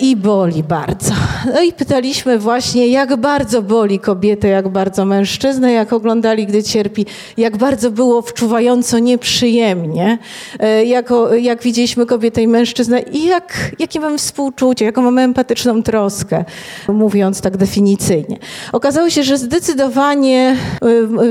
[0.00, 1.12] i boli bardzo.
[1.54, 7.06] No i pytaliśmy właśnie, jak bardzo boli kobietę, jak bardzo mężczyznę, jak oglądali, gdy cierpi,
[7.36, 10.18] jak bardzo było wczuwająco nieprzyjemnie,
[10.58, 15.82] e, jako, jak widzieliśmy kobietę i mężczyznę i jak, jakie mamy współczucie, jaką mamy empatyczną
[15.82, 16.44] troskę,
[16.88, 18.38] mówiąc tak definicyjnie.
[18.72, 20.56] Okazało się, że zdecydowanie,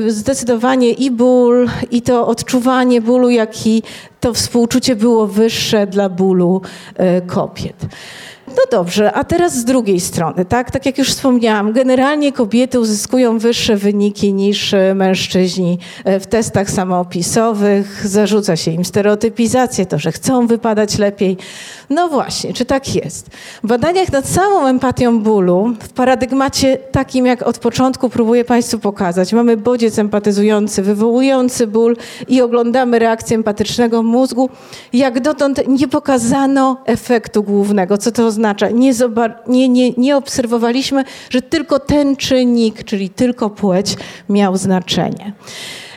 [0.07, 3.83] e, zdecydowanie i ból, i to odczuwanie bólu, jak i
[4.19, 6.61] to współczucie było wyższe dla bólu
[6.95, 7.75] e, kobiet.
[8.55, 10.71] No dobrze, a teraz z drugiej strony, tak?
[10.71, 16.71] Tak jak już wspomniałam, generalnie kobiety uzyskują wyższe wyniki niż e, mężczyźni e, w testach
[16.71, 18.07] samoopisowych.
[18.07, 21.37] Zarzuca się im stereotypizację, to, że chcą wypadać lepiej.
[21.91, 23.29] No właśnie, czy tak jest?
[23.63, 29.33] W badaniach nad samą empatią bólu, w paradygmacie takim, jak od początku próbuję Państwu pokazać,
[29.33, 34.49] mamy bodziec empatyzujący, wywołujący ból i oglądamy reakcję empatycznego mózgu.
[34.93, 37.97] Jak dotąd nie pokazano efektu głównego.
[37.97, 38.69] Co to oznacza?
[38.69, 38.91] Nie,
[39.47, 43.95] nie, nie, nie obserwowaliśmy, że tylko ten czynnik, czyli tylko płeć,
[44.29, 45.33] miał znaczenie.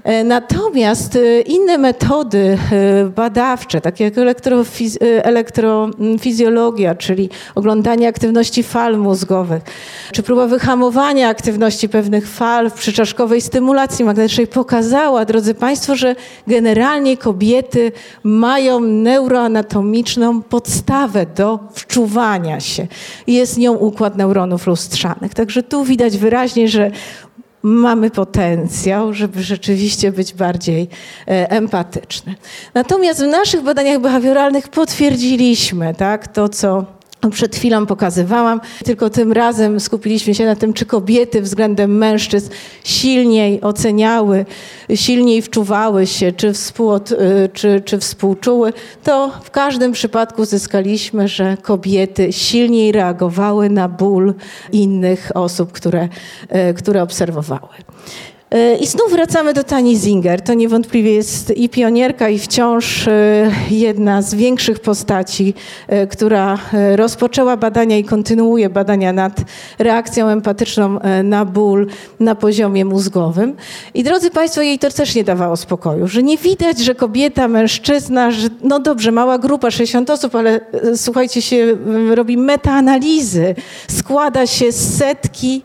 [0.05, 8.99] E, natomiast e, inne metody e, badawcze, takie jak elektrofiz elektrofizjologia, czyli oglądanie aktywności fal
[8.99, 9.63] mózgowych,
[10.13, 17.17] czy próba wyhamowania aktywności pewnych fal w przyczaszkowej stymulacji magnetycznej pokazała, drodzy Państwo, że generalnie
[17.17, 22.87] kobiety mają neuroanatomiczną podstawę do wczuwania się.
[23.27, 25.35] Jest nią układ neuronów lustrzanych.
[25.35, 26.91] Także tu widać wyraźnie, że
[27.65, 30.89] mamy potencjał, żeby rzeczywiście być bardziej
[31.29, 32.35] e, empatyczny.
[32.75, 36.85] Natomiast w naszych badaniach behawioralnych potwierdziliśmy tak, to, co
[37.31, 42.51] przed chwilą pokazywałam, tylko tym razem skupiliśmy się na tym, czy kobiety względem mężczyzn
[42.85, 44.47] silniej oceniały,
[44.95, 47.17] silniej wczuwały się, czy, współod, y,
[47.53, 48.73] czy, czy współczuły.
[49.05, 54.35] To w każdym przypadku zyskaliśmy, że kobiety silniej reagowały na ból
[54.73, 56.09] innych osób, które,
[56.71, 57.75] y, które obserwowały.
[58.55, 60.43] E, I znów wracamy do Tani Zinger.
[60.43, 65.55] To niewątpliwie jest i pionierka, i wciąż e, jedna z większych postaci,
[65.89, 66.59] e, która
[66.97, 69.41] rozpoczęła badania i kontynuuje badania nad
[69.79, 71.87] reakcją empatyczną na ból
[72.21, 73.57] na poziomie mózgowym.
[73.95, 78.31] I drodzy Państwo, jej to też nie dawało spokoju, że nie widać, że kobieta, mężczyzna,
[78.31, 80.61] że no dobrze, mała grupa, 60 osób, ale
[80.97, 81.77] słuchajcie, się
[82.15, 83.55] robi metaanalizy,
[83.91, 85.63] składa się z setki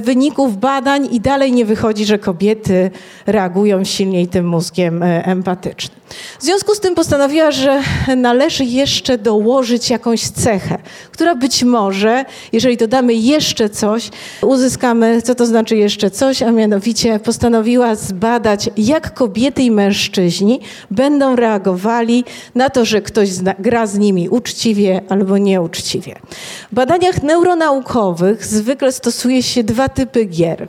[0.00, 2.90] wyników badań i dalej nie wychodzi, że kobiety
[3.26, 6.02] reagują silniej tym mózgiem e, empatycznym.
[6.38, 7.82] W związku z tym postanowiła, że
[8.16, 10.78] należy jeszcze dołożyć jakąś cechę,
[11.12, 14.10] która być może, jeżeli dodamy jeszcze coś,
[14.42, 21.36] uzyskamy, co to znaczy jeszcze coś, a mianowicie postanowiła zbadać, jak kobiety i mężczyźni będą
[21.36, 26.14] reagowali na to, że ktoś gra z nimi uczciwie albo nieuczciwie.
[26.72, 30.68] W badaniach neuronaukowych zwykle stosuje się dwa typy gier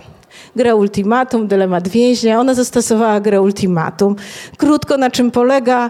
[0.55, 2.39] grę ultimatum, dylemat więźnia.
[2.39, 4.15] Ona zastosowała grę ultimatum.
[4.57, 5.89] Krótko na czym polega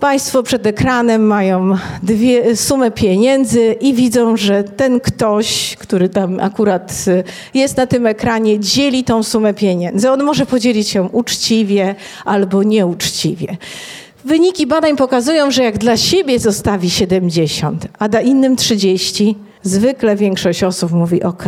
[0.00, 7.04] Państwo przed ekranem mają dwie, sumę pieniędzy i widzą, że ten ktoś, który tam akurat
[7.08, 10.10] y, jest na tym ekranie, dzieli tą sumę pieniędzy.
[10.10, 13.56] On może podzielić się uczciwie albo nieuczciwie.
[14.24, 20.64] Wyniki badań pokazują, że jak dla siebie zostawi 70, a da innym 30, zwykle większość
[20.64, 21.44] osób mówi OK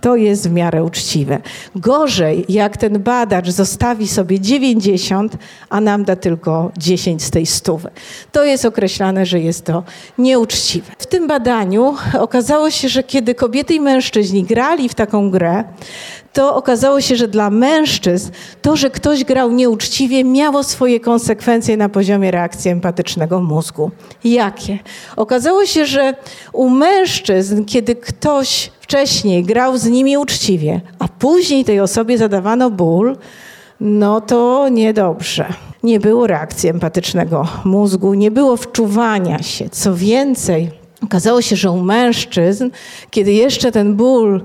[0.00, 1.38] to jest w miarę uczciwe.
[1.76, 5.36] Gorzej, jak ten badacz zostawi sobie 90,
[5.68, 7.90] a nam da tylko 10 z tej stówy.
[8.32, 9.82] To jest określane, że jest to
[10.18, 10.92] nieuczciwe.
[10.98, 15.64] W tym badaniu okazało się, że kiedy kobiety i mężczyźni grali w taką grę,
[16.36, 18.30] to okazało się, że dla mężczyzn
[18.62, 23.90] to, że ktoś grał nieuczciwie, miało swoje konsekwencje na poziomie reakcji empatycznego mózgu.
[24.24, 24.78] Jakie?
[25.16, 26.14] Okazało się, że
[26.52, 33.16] u mężczyzn, kiedy ktoś wcześniej grał z nimi uczciwie, a później tej osobie zadawano ból,
[33.80, 35.46] no to niedobrze.
[35.82, 39.68] Nie było reakcji empatycznego mózgu, nie było wczuwania się.
[39.68, 40.70] Co więcej,
[41.02, 42.70] okazało się, że u mężczyzn,
[43.10, 44.44] kiedy jeszcze ten ból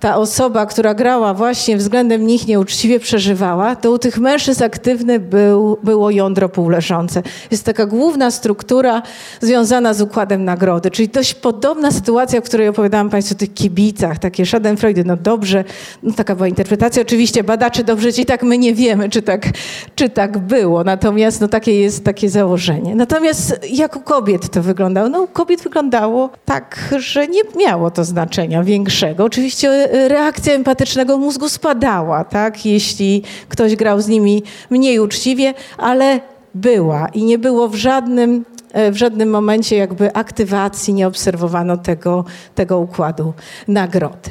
[0.00, 5.78] ta osoba, która grała właśnie względem nich nieuczciwie przeżywała, to u tych mężczyzn aktywny był,
[5.82, 7.22] było jądro półleżące.
[7.50, 9.02] Jest taka główna struktura
[9.40, 14.18] związana z układem nagrody, czyli dość podobna sytuacja, o której opowiadałam Państwu o tych kibicach,
[14.18, 15.64] takie schadenfreude, no dobrze,
[16.02, 19.46] no taka była interpretacja, oczywiście badacze dobrze i tak my nie wiemy, czy tak,
[19.94, 22.94] czy tak było, natomiast no takie jest takie założenie.
[22.94, 25.08] Natomiast jak u kobiet to wyglądało?
[25.08, 29.24] No u kobiet wyglądało tak, że nie miało to znaczenia większego.
[29.24, 32.66] Oczywiście reakcja empatycznego mózgu spadała, tak?
[32.66, 36.20] jeśli ktoś grał z nimi mniej uczciwie, ale
[36.54, 42.24] była i nie było w żadnym, e, w żadnym momencie jakby aktywacji, nie obserwowano tego,
[42.54, 43.32] tego układu
[43.68, 44.30] nagrody.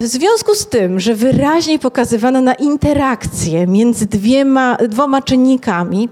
[0.00, 6.08] W związku z tym, że wyraźnie pokazywano na interakcję między dwiema, dwoma czynnikami,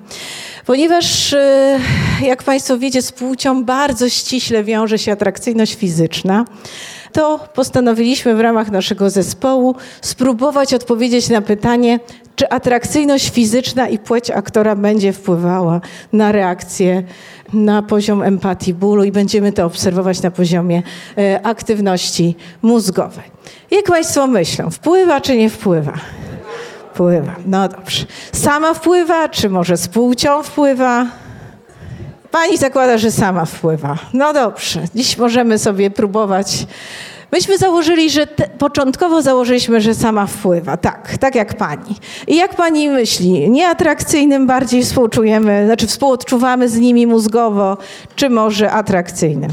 [0.67, 1.81] ponieważ, e,
[2.23, 6.45] jak Państwo wiecie, z płcią bardzo ściśle wiąże się atrakcyjność fizyczna,
[7.13, 12.01] to postanowiliśmy w ramach naszego zespołu spróbować odpowiedzieć na pytanie,
[12.37, 15.81] czy atrakcyjność fizyczna i płeć aktora będzie wpływała
[16.13, 17.03] na reakcję,
[17.53, 20.83] na poziom empatii bólu i będziemy to obserwować na poziomie
[21.19, 23.25] e, aktywności mózgowej.
[23.71, 25.93] Jak Państwo myślą, wpływa czy nie wpływa?
[26.93, 27.37] Wpływa.
[27.47, 28.07] No dobrze.
[28.33, 31.07] Sama wpływa, czy może z płcią wpływa?
[32.37, 33.99] Pani zakłada, że sama wpływa.
[34.13, 36.67] No dobrze, dziś możemy sobie próbować.
[37.33, 40.77] Myśmy założyli, że te, początkowo założyliśmy, że sama wpływa.
[40.77, 41.97] Tak, tak jak pani.
[42.27, 47.77] I jak pani myśli, nieatrakcyjnym bardziej współczujemy, znaczy współodczuwamy z nimi mózgowo,
[48.17, 49.51] czy może atrakcyjnym?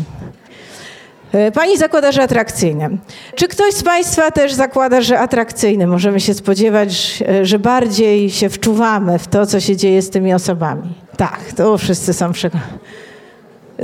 [1.33, 2.99] E, pani zakłada, że atrakcyjnym.
[3.35, 5.89] Czy ktoś z Państwa też zakłada, że atrakcyjnym?
[5.89, 10.93] Możemy się spodziewać, że bardziej się wczuwamy w to, co się dzieje z tymi osobami.
[11.17, 12.69] Tak, to wszyscy są przekonani.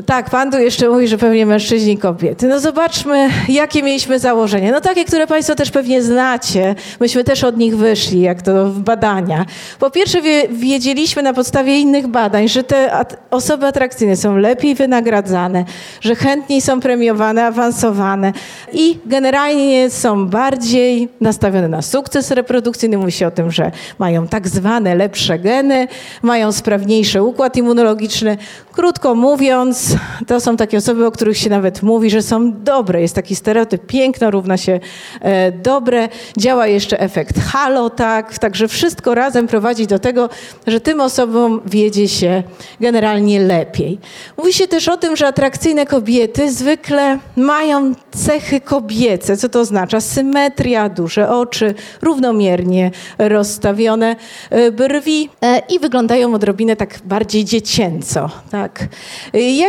[0.05, 2.47] Tak, pan tu jeszcze mówi, że pewnie mężczyźni kobiety.
[2.47, 4.71] No zobaczmy, jakie mieliśmy założenie.
[4.71, 6.75] No takie, które państwo też pewnie znacie.
[6.99, 9.45] Myśmy też od nich wyszli, jak to w badania.
[9.79, 10.21] Po pierwsze
[10.51, 15.65] wiedzieliśmy na podstawie innych badań, że te osoby atrakcyjne są lepiej wynagradzane,
[16.01, 18.33] że chętniej są premiowane, awansowane
[18.73, 22.97] i generalnie są bardziej nastawione na sukces reprodukcyjny.
[22.97, 25.87] Mówi się o tym, że mają tak zwane lepsze geny,
[26.21, 28.37] mają sprawniejszy układ immunologiczny.
[28.71, 29.78] Krótko mówiąc,
[30.27, 33.01] to są takie osoby, o których się nawet mówi, że są dobre.
[33.01, 34.79] Jest taki stereotyp, piękno równa się
[35.21, 36.09] e, dobre.
[36.37, 38.39] Działa jeszcze efekt halo, tak?
[38.39, 40.29] Także wszystko razem prowadzi do tego,
[40.67, 42.43] że tym osobom wiedzie się
[42.79, 43.99] generalnie lepiej.
[44.37, 49.37] Mówi się też o tym, że atrakcyjne kobiety zwykle mają cechy kobiece.
[49.37, 50.01] Co to oznacza?
[50.01, 54.15] Symetria, duże oczy, równomiernie rozstawione
[54.49, 58.87] e, brwi e, i wyglądają odrobinę tak bardziej dziecięco, tak?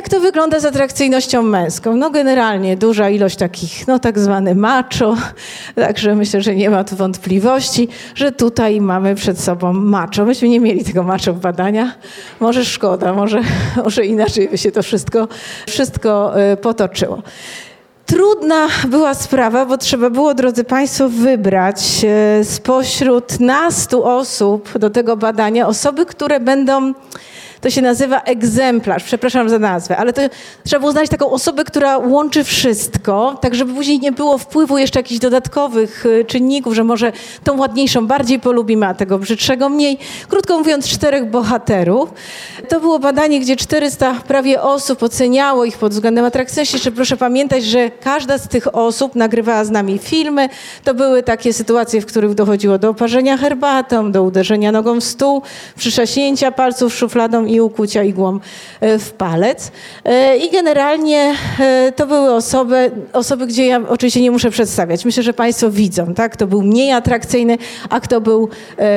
[0.00, 1.96] Jak to wygląda z atrakcyjnością męską?
[1.96, 5.16] No generalnie duża ilość takich, no tak zwany macho,
[5.74, 10.24] także myślę, że nie ma tu wątpliwości, że tutaj mamy przed sobą macho.
[10.24, 11.98] Myśmy nie mieli tego macho w badaniach.
[12.40, 13.40] Może szkoda, może,
[13.84, 15.28] może inaczej by się to wszystko,
[15.66, 17.22] wszystko e, potoczyło.
[18.06, 25.16] Trudna była sprawa, bo trzeba było, drodzy Państwo, wybrać e, spośród nastu osób do tego
[25.16, 26.92] badania osoby, które będą
[27.60, 30.22] to się nazywa egzemplarz, przepraszam za nazwę, ale to
[30.64, 34.98] trzeba było znaleźć taką osobę, która łączy wszystko, tak żeby później nie było wpływu jeszcze
[34.98, 37.12] jakichś dodatkowych y, czynników, że może
[37.44, 39.98] tą ładniejszą bardziej polubimy, a tego brzydszego mniej.
[40.28, 42.10] Krótko mówiąc, czterech bohaterów.
[42.68, 46.76] To było badanie, gdzie 400 prawie osób oceniało ich pod względem atrakcyjności.
[46.76, 50.48] Jeszcze proszę pamiętać, że każda z tych osób nagrywała z nami filmy.
[50.84, 55.42] To były takie sytuacje, w których dochodziło do oparzenia herbatą, do uderzenia nogą w stół,
[55.76, 58.40] przyszaśnięcia palców szufladą i ukucia igłą
[58.80, 59.72] e, w palec.
[60.04, 61.34] E, I generalnie
[61.96, 65.04] to były osoby, osoby, gdzie ja oczywiście nie muszę przedstawiać.
[65.04, 66.32] Myślę, że Państwo widzą, tak?
[66.32, 67.58] Kto był mniej atrakcyjny,
[67.90, 68.48] a kto był,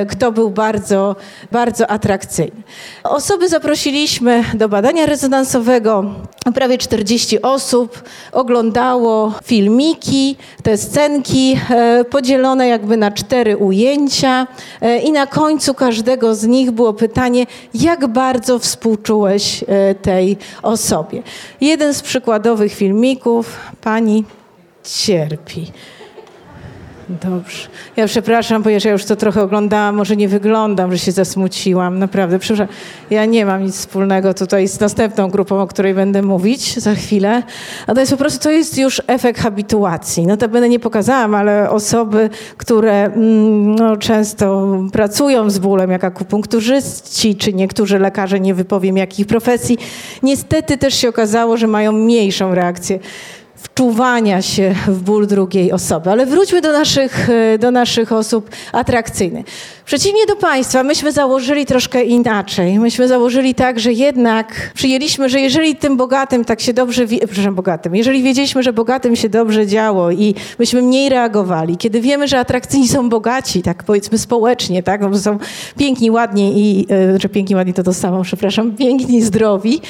[0.09, 1.15] kto był bardzo,
[1.51, 2.61] bardzo atrakcyjny.
[3.03, 6.05] Osoby zaprosiliśmy do badania rezonansowego.
[6.53, 11.59] Prawie 40 osób oglądało filmiki, te scenki
[12.09, 14.47] podzielone jakby na cztery ujęcia
[15.03, 21.23] i na końcu każdego z nich było pytanie, jak bardzo współczułeś e, tej osobie.
[21.61, 24.23] Jeden z przykładowych filmików, pani
[24.83, 25.71] cierpi.
[27.09, 27.67] Dobrze.
[27.95, 31.99] Ja przepraszam, ponieważ ja już to trochę oglądałam, może nie wyglądam, że się zasmuciłam.
[31.99, 32.75] Naprawdę, przepraszam.
[33.09, 37.43] Ja nie mam nic wspólnego tutaj z następną grupą, o której będę mówić za chwilę.
[37.87, 40.27] A to jest po prostu, to jest już efekt habituacji.
[40.27, 46.03] No to będę nie pokazałam, ale osoby, które mm, no, często pracują z bólem, jak
[46.03, 49.77] akupunkturzyści, czy niektórzy lekarze, nie wypowiem jakich profesji,
[50.23, 52.99] niestety też się okazało, że mają mniejszą reakcję
[53.73, 56.09] wczuwania się w ból drugiej osoby.
[56.09, 59.45] Ale wróćmy do naszych, e, do naszych osób atrakcyjnych.
[59.85, 62.79] Przeciwnie do Państwa, myśmy założyli troszkę inaczej.
[62.79, 67.95] Myśmy założyli tak, że jednak przyjęliśmy, że jeżeli tym bogatym tak się dobrze, przepraszam, bogatym,
[67.95, 72.87] jeżeli wiedzieliśmy, że bogatym się dobrze działo i myśmy mniej reagowali, kiedy wiemy, że atrakcyjni
[72.87, 75.37] są bogaci, tak powiedzmy społecznie, tak, bo są
[75.77, 79.81] piękni, ładni i, że znaczy piękni, ładni to to samo, przepraszam, piękni, zdrowi,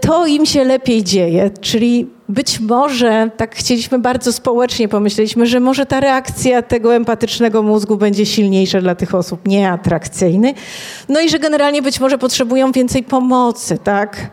[0.00, 5.86] to im się lepiej dzieje, czyli być może, tak chcieliśmy bardzo społecznie, pomyśleliśmy, że może
[5.86, 10.56] ta reakcja tego empatycznego mózgu będzie silniejsza dla tych osób nieatrakcyjnych.
[11.08, 14.30] No i że generalnie być może potrzebują więcej pomocy, tak?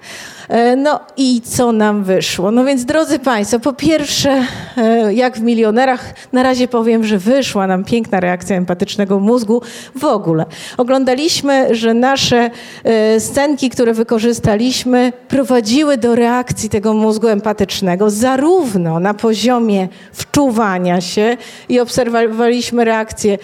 [0.49, 2.51] E, no i co nam wyszło?
[2.51, 4.45] No więc drodzy Państwo, po pierwsze,
[4.77, 9.61] e, jak w milionerach, na razie powiem, że wyszła nam piękna reakcja empatycznego mózgu
[9.95, 10.45] w ogóle.
[10.77, 12.49] Oglądaliśmy, że nasze
[12.83, 21.37] e, scenki, które wykorzystaliśmy, prowadziły do reakcji tego mózgu empatycznego, zarówno na poziomie wczuwania się
[21.69, 23.37] i obserwowaliśmy reakcję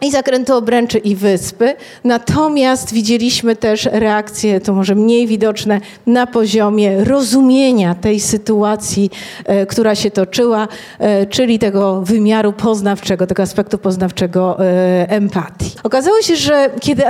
[0.00, 1.74] i zakrętu obręczy i wyspy.
[2.04, 9.10] Natomiast widzieliśmy też reakcje, to może mniej widoczne, na poziomie rozumienia tej sytuacji,
[9.44, 15.70] e, która się toczyła, e, czyli tego wymiaru poznawczego, tego aspektu poznawczego e, empatii.
[15.82, 17.02] Okazało się, że kiedy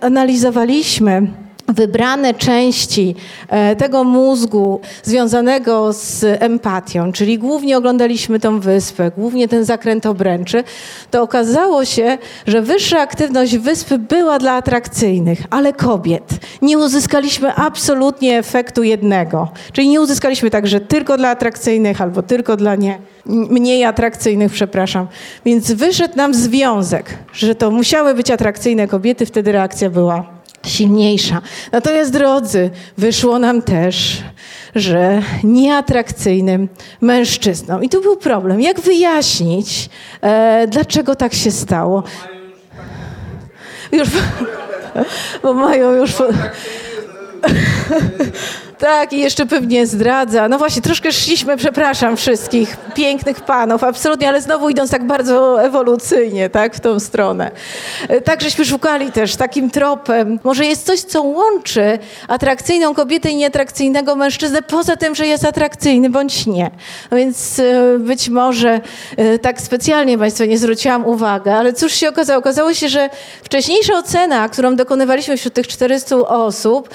[0.00, 1.26] analizowaliśmy
[1.68, 3.14] wybrane części
[3.48, 10.64] e, tego mózgu związanego z empatią, czyli głównie oglądaliśmy tą wyspę, głównie ten zakręt obręczy,
[11.10, 16.24] to okazało się, że wyższa aktywność wyspy była dla atrakcyjnych, ale kobiet.
[16.62, 19.48] Nie uzyskaliśmy absolutnie efektu jednego.
[19.72, 25.06] Czyli nie uzyskaliśmy także tylko dla atrakcyjnych albo tylko dla nie, mniej atrakcyjnych, przepraszam.
[25.44, 30.37] Więc wyszedł nam związek, że to musiały być atrakcyjne kobiety, wtedy reakcja była
[30.68, 31.42] silniejsza.
[31.72, 34.22] Natomiast drodzy, wyszło nam też,
[34.74, 36.68] że nieatrakcyjnym
[37.00, 37.80] mężczyzną.
[37.80, 38.60] I tu był problem.
[38.60, 39.90] Jak wyjaśnić,
[40.20, 42.02] e, dlaczego tak się stało?
[43.92, 44.08] Już,
[45.42, 46.14] bo mają już...
[48.78, 50.48] Tak, i jeszcze pewnie zdradza.
[50.48, 56.50] No właśnie, troszkę szliśmy, przepraszam wszystkich pięknych panów, absolutnie, ale znowu idąc tak bardzo ewolucyjnie,
[56.50, 57.50] tak, w tą stronę.
[58.08, 60.38] E, tak, żeśmy szukali też takim tropem.
[60.44, 61.98] Może jest coś, co łączy
[62.28, 66.70] atrakcyjną kobietę i nieatrakcyjnego mężczyznę, poza tym, że jest atrakcyjny bądź nie.
[67.10, 68.80] No więc e, być może
[69.16, 72.38] e, tak specjalnie Państwa nie zwróciłam uwagi, ale cóż się okazało?
[72.38, 73.10] Okazało się, że
[73.42, 76.88] wcześniejsza ocena, którą dokonywaliśmy wśród tych 400 osób,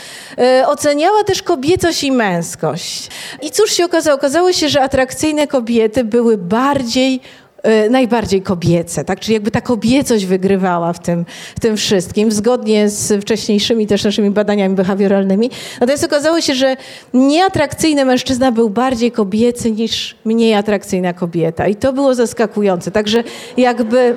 [0.67, 3.09] oceniała też kobiety kobiecość i męskość.
[3.41, 4.15] I cóż się okazało?
[4.15, 7.19] Okazało się, że atrakcyjne kobiety były bardziej
[7.63, 9.19] e, najbardziej kobiece, tak?
[9.19, 14.29] Czyli jakby ta kobiecość wygrywała w tym, w tym wszystkim, zgodnie z wcześniejszymi też naszymi
[14.29, 15.49] badaniami behawioralnymi.
[15.79, 16.77] Natomiast okazało się, że
[17.13, 21.67] nieatrakcyjny mężczyzna był bardziej kobiecy niż mniej atrakcyjna kobieta.
[21.67, 22.91] I to było zaskakujące.
[22.91, 23.23] Także
[23.57, 24.15] jakby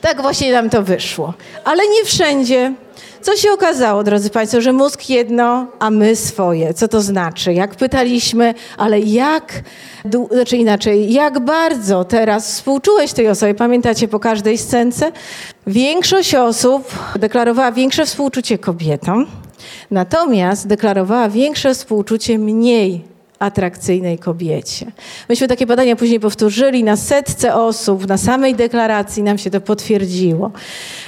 [0.00, 1.34] tak właśnie nam to wyszło.
[1.64, 2.72] Ale nie wszędzie
[3.22, 6.74] co się okazało, drodzy Państwo, że mózg jedno, a my swoje.
[6.74, 7.52] Co to znaczy?
[7.52, 9.62] Jak pytaliśmy, ale jak,
[10.32, 13.54] znaczy inaczej, jak bardzo teraz współczułeś tej osobie?
[13.54, 15.12] Pamiętacie po każdej scence?
[15.66, 19.26] Większość osób deklarowała większe współczucie kobietom,
[19.90, 24.86] natomiast deklarowała większe współczucie mniej atrakcyjnej kobiecie.
[25.28, 30.50] Myśmy takie badania później powtórzyli na setce osób, na samej deklaracji nam się to potwierdziło.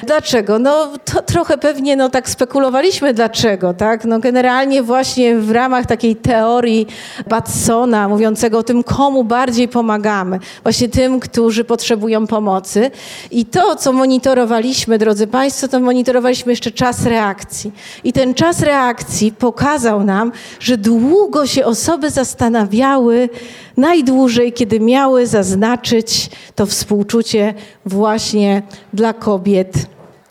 [0.02, 0.58] Dlaczego?
[0.58, 0.92] No
[1.26, 4.04] trochę pewnie no tak spekulowaliśmy dlaczego, tak?
[4.04, 6.86] No generalnie właśnie w ramach takiej teorii
[7.28, 10.38] Batsona mówiącego o tym, komu bardziej pomagamy.
[10.62, 12.90] Właśnie tym, którzy potrzebują pomocy.
[13.30, 17.72] I to, co monitorowaliśmy, drodzy Państwo, to monitorowaliśmy jeszcze czas reakcji.
[18.04, 23.28] I ten czas reakcji pokazał nam, że długo się osoby zastanawiały
[23.76, 27.54] najdłużej, kiedy miały zaznaczyć to współczucie
[27.86, 28.62] właśnie
[28.92, 29.72] dla kobiet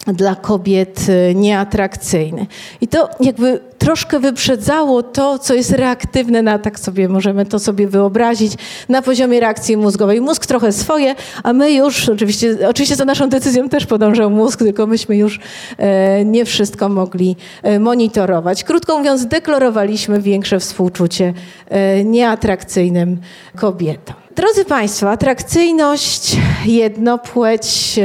[0.08, 2.46] dla kobiet y, nieatrakcyjne.
[2.82, 7.88] I to jakby troszkę wyprzedzało to, co jest reaktywne na, tak sobie możemy to sobie
[7.88, 8.54] wyobrazić,
[8.90, 10.22] na poziomie reakcji mózgowej.
[10.22, 14.88] Mózg trochę swoje, a my już, oczywiście, oczywiście za naszą decyzją też podążał mózg, tylko
[14.88, 15.40] myśmy już
[15.78, 18.64] e, nie wszystko mogli e, monitorować.
[18.64, 21.34] Krótko mówiąc, deklarowaliśmy większe współczucie
[21.68, 23.18] e, nieatrakcyjnym
[23.56, 24.29] kobietom.
[24.40, 28.00] Drodzy Państwo, atrakcyjność, jedno, płeć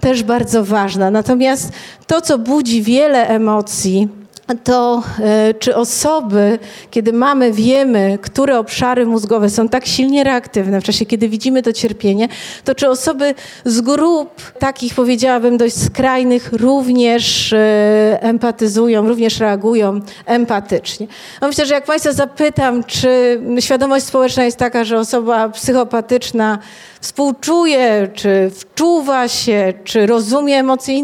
[0.00, 1.10] też bardzo ważna.
[1.10, 1.72] Natomiast
[2.06, 4.08] to, co budzi wiele emocji,
[4.54, 6.58] to e, czy osoby,
[6.90, 11.72] kiedy mamy, wiemy, które obszary mózgowe są tak silnie reaktywne w czasie, kiedy widzimy to
[11.72, 12.28] cierpienie,
[12.64, 13.34] to czy osoby
[13.64, 21.06] z grup takich, powiedziałabym, dość skrajnych również e, empatyzują, również reagują empatycznie.
[21.40, 26.58] No myślę, że jak Państwa zapytam, czy świadomość społeczna jest taka, że osoba psychopatyczna
[27.00, 30.94] współczuje, czy wczuwa się, czy rozumie emocje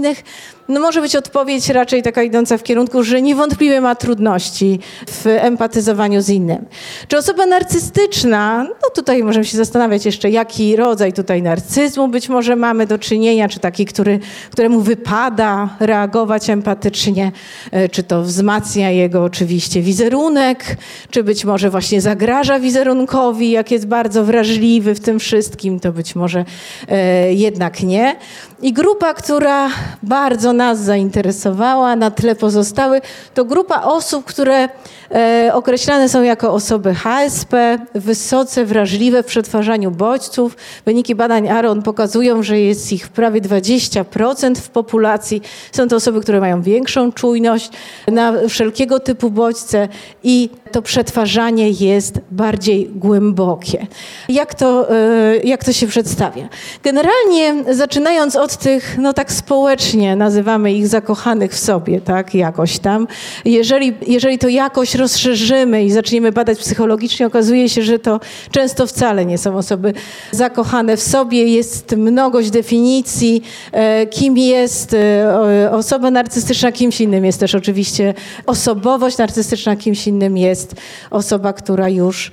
[0.68, 6.22] no może być odpowiedź raczej taka idąca w kierunku, że niewątpliwie ma trudności w empatyzowaniu
[6.22, 6.66] z innym.
[7.08, 12.56] Czy osoba narcystyczna, no tutaj możemy się zastanawiać jeszcze, jaki rodzaj tutaj narcyzmu być może
[12.56, 14.18] mamy do czynienia, czy taki, który,
[14.50, 17.32] któremu wypada reagować empatycznie,
[17.70, 20.76] e, czy to wzmacnia jego oczywiście wizerunek,
[21.10, 26.14] czy być może właśnie zagraża wizerunkowi, jak jest bardzo wrażliwy w tym wszystkim, to być
[26.14, 26.44] może
[26.88, 28.16] e, jednak nie.
[28.62, 29.68] I grupa, która
[30.02, 33.02] bardzo nas zainteresowała na tle pozostałych,
[33.34, 34.68] to grupa osób, które
[35.14, 40.56] e, określane są jako osoby HSP, wysoce wrażliwe w przetwarzaniu bodźców.
[40.84, 45.42] Wyniki badań ARON pokazują, że jest ich prawie 20% w populacji.
[45.72, 47.70] Są to osoby, które mają większą czujność
[48.08, 49.88] na wszelkiego typu bodźce
[50.22, 53.86] i to przetwarzanie jest bardziej głębokie.
[54.28, 56.48] Jak to, e, jak to się przedstawia?
[56.82, 63.06] Generalnie zaczynając od tych, no tak społecznie nazywamy ich zakochanych w sobie, tak, jakoś tam.
[63.44, 68.20] Jeżeli, jeżeli to jakoś rozszerzymy i zaczniemy badać psychologicznie, okazuje się, że to
[68.50, 69.92] często wcale nie są osoby
[70.30, 71.44] zakochane w sobie.
[71.44, 73.42] Jest mnogość definicji,
[73.72, 78.14] e, kim jest e, osoba narcystyczna, kimś innym jest też oczywiście
[78.46, 80.74] osobowość narcystyczna, kimś innym jest
[81.10, 82.32] osoba, która już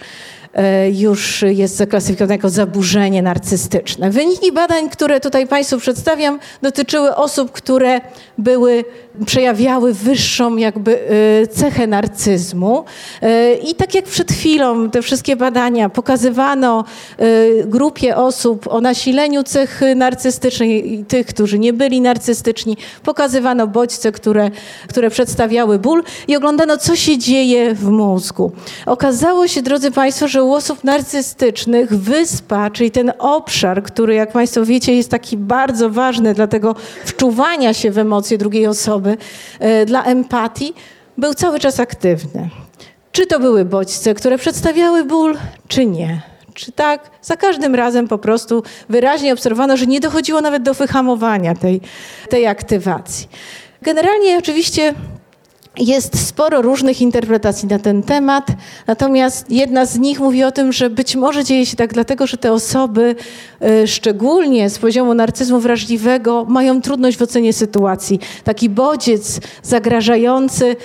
[0.92, 4.10] już jest zaklasyfikowane jako zaburzenie narcystyczne.
[4.10, 8.02] Wyniki badań, które tutaj Państwu przedstawiam, dotyczyły osób, które
[8.38, 8.86] były,
[9.26, 12.86] przejawiały wyższą jakby e, cechę narcyzmu.
[13.22, 16.84] E, I tak jak przed chwilą te wszystkie badania pokazywano
[17.66, 24.52] grupie osób o nasileniu cechy narcystycznej i tych, którzy nie byli narcystyczni, pokazywano bodźce, które,
[24.88, 28.52] które przedstawiały ból i oglądano, co się dzieje w mózgu.
[28.86, 34.66] Okazało się, drodzy Państwo, że u osób narcystycznych wyspa, czyli ten obszar, który jak Państwo
[34.66, 36.76] wiecie jest taki bardzo ważny dla tego
[37.06, 39.18] wczuwania się w emocje drugiej osoby,
[39.60, 40.74] e, dla empatii,
[41.18, 42.50] był cały czas aktywny.
[43.12, 45.38] Czy to były bodźce, które przedstawiały ból,
[45.68, 46.22] czy nie?
[46.54, 47.10] Czy tak?
[47.22, 51.82] Za każdym razem po prostu wyraźnie obserwowano, że nie dochodziło nawet do wyhamowania tej,
[52.30, 53.28] tej aktywacji.
[53.82, 54.94] Generalnie oczywiście
[55.78, 58.48] jest sporo różnych interpretacji na ten temat,
[58.88, 62.38] natomiast jedna z nich mówi o tym, że być może dzieje się tak dlatego, że
[62.38, 63.16] te osoby,
[63.84, 68.20] y, szczególnie z poziomu narcyzmu wrażliwego, mają trudność w ocenie sytuacji.
[68.44, 70.76] Taki bodziec zagrażający,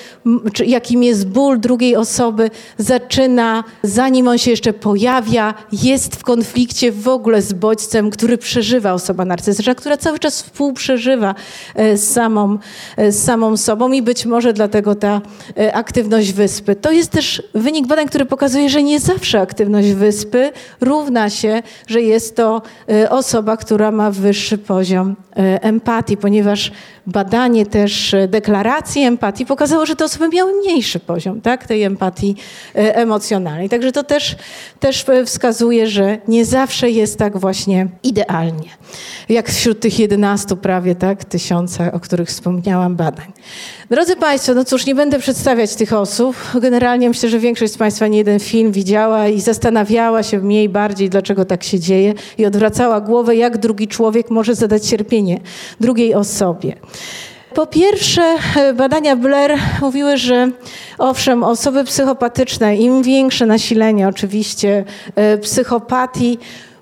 [0.67, 7.09] jakim jest ból drugiej osoby, zaczyna, zanim on się jeszcze pojawia, jest w konflikcie w
[7.09, 11.35] ogóle z bodźcem, który przeżywa osoba narcystyczna, która cały czas współprzeżywa
[11.81, 12.59] y, z samą,
[12.99, 15.21] y, z samą sobą i być może dlatego, tego ta
[15.57, 16.77] e, aktywność wyspy.
[16.77, 22.03] To jest też wynik badań, który pokazuje, że nie zawsze aktywność wyspy równa się, że
[22.03, 26.73] jest to e, osoba, która ma wyższy poziom e, empatii, ponieważ
[27.09, 32.37] badanie też deklaracji empatii pokazało, że te osoby miały mniejszy poziom tak, tej empatii
[32.75, 33.69] emocjonalnej.
[33.69, 34.37] Także to też,
[34.81, 38.69] też wskazuje, że nie zawsze jest tak właśnie idealnie,
[39.29, 43.33] jak wśród tych 11 prawie tak, tysiąca, o których wspomniałam, badań.
[43.91, 46.37] Drodzy Państwo, no cóż, nie będę przedstawiać tych osób.
[46.61, 51.11] Generalnie myślę, że większość z Państwa nie jeden film widziała i zastanawiała się mniej bardziej,
[51.11, 55.41] dlaczego tak się dzieje i odwracała głowę, jak drugi człowiek może zadać cierpienie
[55.81, 56.75] drugiej osobie.
[57.55, 58.37] Po pierwsze,
[58.75, 60.51] badania Blair mówiły, że
[60.99, 64.85] owszem, osoby psychopatyczne, im większe nasilenie oczywiście
[65.15, 66.39] e, psychopatii,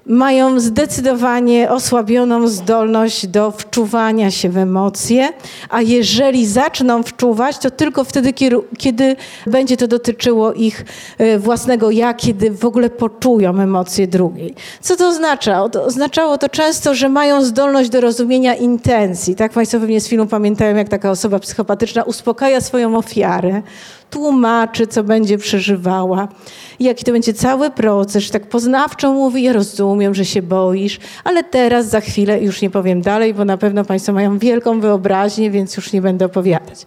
[0.07, 5.28] mają zdecydowanie osłabioną zdolność do wczuwania się w emocje,
[5.68, 8.32] a jeżeli zaczną wczuwać, to tylko wtedy,
[8.78, 10.84] kiedy będzie to dotyczyło ich
[11.18, 14.54] e, własnego ja, kiedy w ogóle poczują emocje drugiej.
[14.80, 15.62] Co to oznacza?
[15.62, 19.34] Oznaczało to często, że mają zdolność do rozumienia intencji.
[19.34, 23.62] Tak Państwo pewnie z filmu pamiętają, jak taka osoba psychopatyczna uspokaja swoją ofiarę,
[24.11, 26.28] tłumaczy, co będzie przeżywała,
[26.80, 28.30] jaki to będzie cały proces.
[28.30, 33.03] Tak poznawczo mówi, ja rozumiem, że się boisz, ale teraz, za chwilę, już nie powiem
[33.03, 36.84] dalej, bo na pewno Państwo mają wielką wyobraźnię, więc już nie będę opowiadać.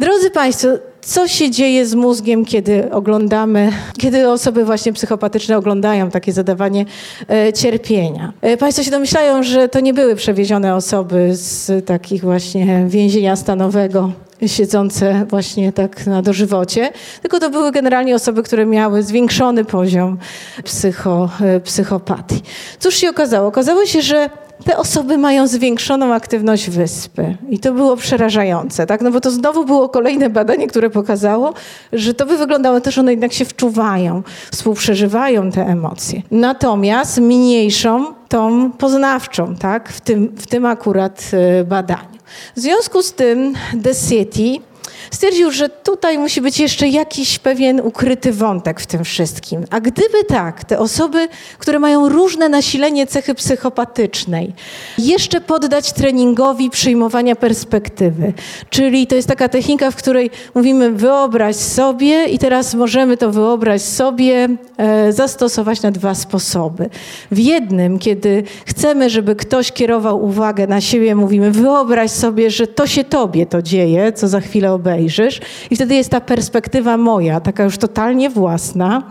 [0.00, 0.68] Drodzy Państwo,
[1.06, 6.84] co się dzieje z mózgiem, kiedy oglądamy, kiedy osoby właśnie psychopatyczne oglądają takie zadawanie
[7.30, 8.32] e, cierpienia.
[8.40, 14.12] E, państwo się domyślają, że to nie były przewiezione osoby z takich właśnie więzienia stanowego,
[14.46, 16.92] siedzące właśnie tak na dożywocie,
[17.22, 20.18] tylko to były generalnie osoby, które miały zwiększony poziom
[20.64, 22.42] psycho, e, psychopatii.
[22.78, 23.48] Cóż się okazało?
[23.48, 24.30] Okazało się, że
[24.64, 27.36] te osoby mają zwiększoną aktywność wyspy.
[27.50, 29.00] I to było przerażające, tak?
[29.00, 31.54] No bo to znowu było kolejne badanie, które pokazało,
[31.92, 36.22] że to by wyglądało też, że one jednak się wczuwają, współprzeżywają te emocje.
[36.30, 39.88] Natomiast mniejszą tą poznawczą, tak?
[39.88, 42.16] W tym, w tym akurat e, badaniu.
[42.56, 44.62] W związku z tym The City
[45.10, 49.64] stwierdził, że tutaj musi być jeszcze jakiś pewien ukryty wątek w tym wszystkim.
[49.70, 51.28] A gdyby tak, te osoby,
[51.58, 54.52] które mają różne nasilenie cechy psychopatycznej,
[54.98, 58.32] jeszcze poddać treningowi przyjmowania perspektywy,
[58.70, 63.82] czyli to jest taka technika, w której mówimy wyobraź sobie i teraz możemy to wyobraź
[63.82, 66.90] sobie e, zastosować na dwa sposoby.
[67.30, 72.86] W jednym, kiedy chcemy, żeby ktoś kierował uwagę na siebie, mówimy wyobraź sobie, że to
[72.86, 75.40] się tobie to dzieje, co za chwilę obejrzysz obejrzysz
[75.70, 79.02] i wtedy jest ta perspektywa moja, taka już totalnie własna.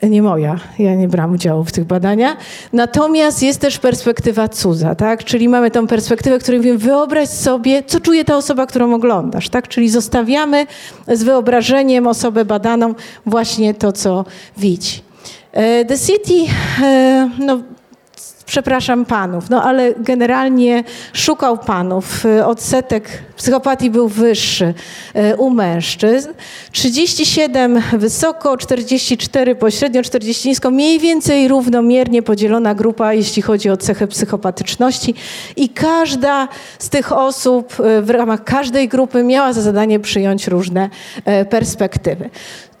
[0.00, 2.36] E, nie moja, ja nie brałam udziału w tych badaniach.
[2.72, 5.24] Natomiast jest też perspektywa cudza, tak?
[5.24, 9.68] Czyli mamy tą perspektywę, której mówimy, wyobraź sobie, co czuje ta osoba, którą oglądasz, tak?
[9.68, 10.66] Czyli zostawiamy
[11.08, 12.94] z wyobrażeniem osobę badaną
[13.26, 14.24] właśnie to, co
[14.56, 15.02] widzi.
[15.52, 16.52] E, The City,
[16.82, 17.58] e, no,
[18.46, 22.24] przepraszam panów, no ale generalnie szukał panów.
[22.44, 24.74] Odsetek psychopatii był wyższy
[25.14, 26.28] e, u mężczyzn.
[26.72, 30.70] 37 wysoko, 44 pośrednio, 40 nisko.
[30.70, 35.14] Mniej więcej równomiernie podzielona grupa, jeśli chodzi o cechę psychopatyczności.
[35.56, 40.90] I każda z tych osób e, w ramach każdej grupy miała za zadanie przyjąć różne
[41.50, 42.30] perspektywy.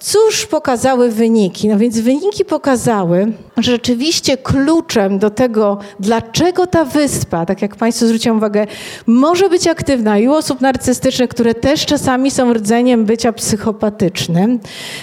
[0.00, 1.68] Cóż pokazały wyniki?
[1.68, 8.06] No więc wyniki pokazały, że rzeczywiście kluczem do tego, dlaczego ta wyspa, tak jak Państwo
[8.06, 8.66] zwróciłem uwagę,
[9.06, 14.60] może być aktywna i u osób narcystycznych, które też czasami są rdzeniem bycia psychopatycznym,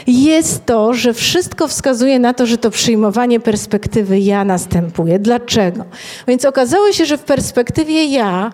[0.07, 5.19] jest to, że wszystko wskazuje na to, że to przyjmowanie perspektywy ja następuje.
[5.19, 5.85] Dlaczego?
[6.27, 8.51] Więc okazało się, że w perspektywie ja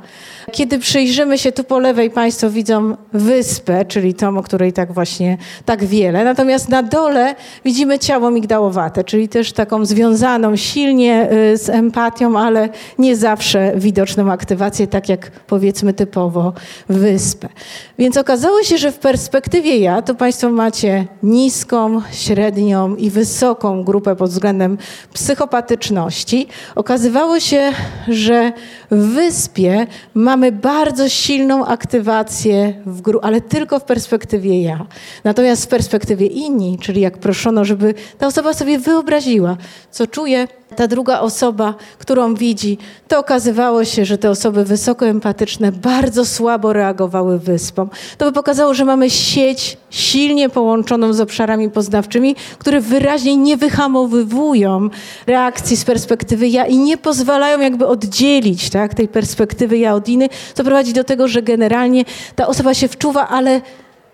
[0.49, 5.37] kiedy przyjrzymy się tu po lewej, Państwo widzą wyspę, czyli tą, o której tak właśnie
[5.65, 6.23] tak wiele.
[6.23, 7.35] Natomiast na dole
[7.65, 14.31] widzimy ciało migdałowate, czyli też taką związaną silnie y, z empatią, ale nie zawsze widoczną
[14.31, 16.53] aktywację, tak jak powiedzmy typowo
[16.89, 17.49] wyspę.
[17.97, 24.15] Więc okazało się, że w perspektywie ja, to Państwo macie niską, średnią i wysoką grupę
[24.15, 24.77] pod względem
[25.13, 26.47] psychopatyczności.
[26.75, 27.71] Okazywało się,
[28.07, 28.51] że
[28.91, 34.85] w wyspie mamy mamy bardzo silną aktywację w grupie, ale tylko w perspektywie ja.
[35.23, 39.57] Natomiast w perspektywie inni, czyli jak proszono, żeby ta osoba sobie wyobraziła,
[39.91, 46.25] co czuje ta druga osoba, którą widzi, to okazywało się, że te osoby wysokoempatyczne bardzo
[46.25, 47.87] słabo reagowały wyspą.
[48.17, 54.89] To by pokazało, że mamy sieć silnie połączoną z obszarami poznawczymi, które wyraźnie nie wyhamowywują
[55.27, 60.29] reakcji z perspektywy ja i nie pozwalają jakby oddzielić tak, tej perspektywy ja od innej,
[60.53, 62.05] co prowadzi do tego, że generalnie
[62.35, 63.61] ta osoba się wczuwa, ale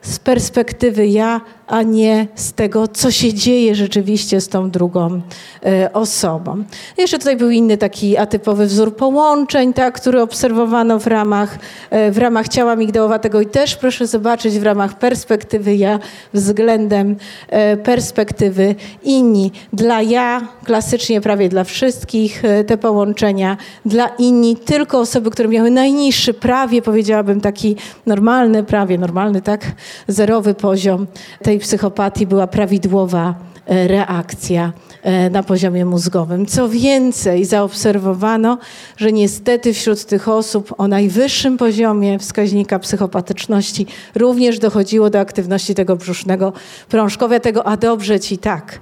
[0.01, 5.21] z perspektywy ja a nie z tego, co się dzieje rzeczywiście z tą drugą
[5.65, 6.63] e, osobą.
[6.97, 11.57] Jeszcze tutaj był inny taki atypowy wzór połączeń, tak, który obserwowano w ramach,
[11.89, 15.99] e, w ramach ciała migdałowatego i też proszę zobaczyć w ramach perspektywy ja
[16.33, 17.15] względem
[17.49, 19.51] e, perspektywy inni.
[19.73, 26.33] Dla ja klasycznie prawie dla wszystkich te połączenia, dla inni tylko osoby, które miały najniższy,
[26.33, 29.71] prawie powiedziałabym taki normalny, prawie normalny, tak,
[30.07, 31.07] zerowy poziom
[31.43, 33.35] tej tej psychopatii była prawidłowa
[33.65, 36.45] e, reakcja e, na poziomie mózgowym.
[36.45, 38.57] Co więcej, zaobserwowano,
[38.97, 43.85] że niestety wśród tych osób o najwyższym poziomie wskaźnika psychopatyczności
[44.15, 46.53] również dochodziło do aktywności tego brzusznego
[46.89, 48.79] prążkowia, tego a dobrze ci tak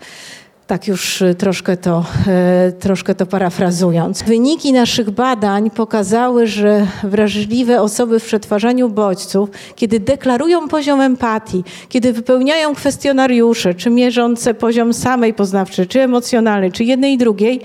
[0.73, 4.23] tak już y, troszkę to, e, troszkę to parafrazując.
[4.23, 12.13] Wyniki naszych badań pokazały, że wrażliwe osoby w przetwarzaniu bodźców, kiedy deklarują poziom empatii, kiedy
[12.13, 17.61] wypełniają kwestionariusze, czy mierzące poziom samej poznawczej, czy emocjonalny, czy jednej i drugiej,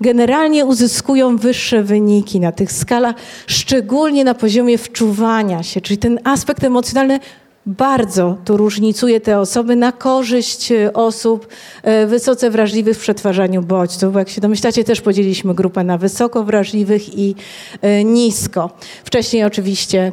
[0.00, 6.64] generalnie uzyskują wyższe wyniki na tych skalach, szczególnie na poziomie wczuwania się, czyli ten aspekt
[6.64, 7.20] emocjonalny
[7.68, 11.48] bardzo tu różnicuje te osoby na korzyść e, osób
[11.82, 14.12] e, wysoce wrażliwych w przetwarzaniu bodźców.
[14.12, 17.34] Bo jak się domyślacie, też podzieliliśmy grupę na wysoko wrażliwych i
[17.82, 18.70] e, nisko.
[19.04, 20.12] Wcześniej oczywiście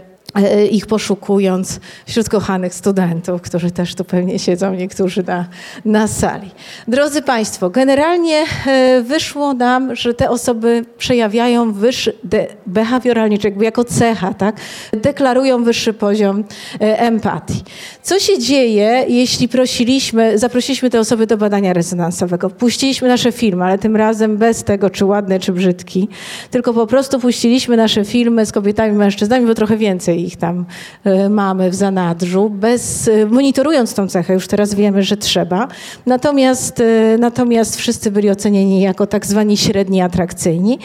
[0.71, 5.45] ich poszukując wśród kochanych studentów, którzy też tu pewnie siedzą, niektórzy na,
[5.85, 6.51] na sali.
[6.87, 12.13] Drodzy Państwo, generalnie e, wyszło nam, że te osoby przejawiają wyższy,
[12.65, 14.55] behawioralnie, czy jakby jako cecha, tak,
[14.91, 16.43] deklarują wyższy poziom
[16.81, 17.63] e, empatii.
[18.01, 23.77] Co się dzieje, jeśli prosiliśmy, zaprosiliśmy te osoby do badania rezonansowego, puściliśmy nasze filmy, ale
[23.77, 26.07] tym razem bez tego, czy ładne, czy brzydki,
[26.51, 30.65] tylko po prostu puściliśmy nasze filmy z kobietami, mężczyznami, bo trochę więcej ich tam
[31.03, 35.67] e, mamy w zanadrzu, bez, e, monitorując tą cechę, już teraz wiemy, że trzeba.
[36.05, 40.79] Natomiast, e, natomiast wszyscy byli ocenieni jako tak zwani średni atrakcyjni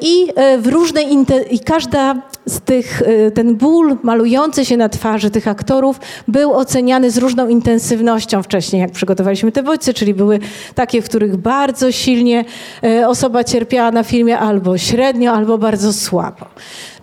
[0.00, 0.28] i
[0.58, 1.06] w różnej,
[1.50, 3.02] i każda z tych,
[3.34, 8.90] ten ból malujący się na twarzy tych aktorów był oceniany z różną intensywnością wcześniej, jak
[8.90, 10.38] przygotowaliśmy te bodźce, czyli były
[10.74, 12.44] takie, w których bardzo silnie
[13.06, 16.46] osoba cierpiała na filmie albo średnio, albo bardzo słabo.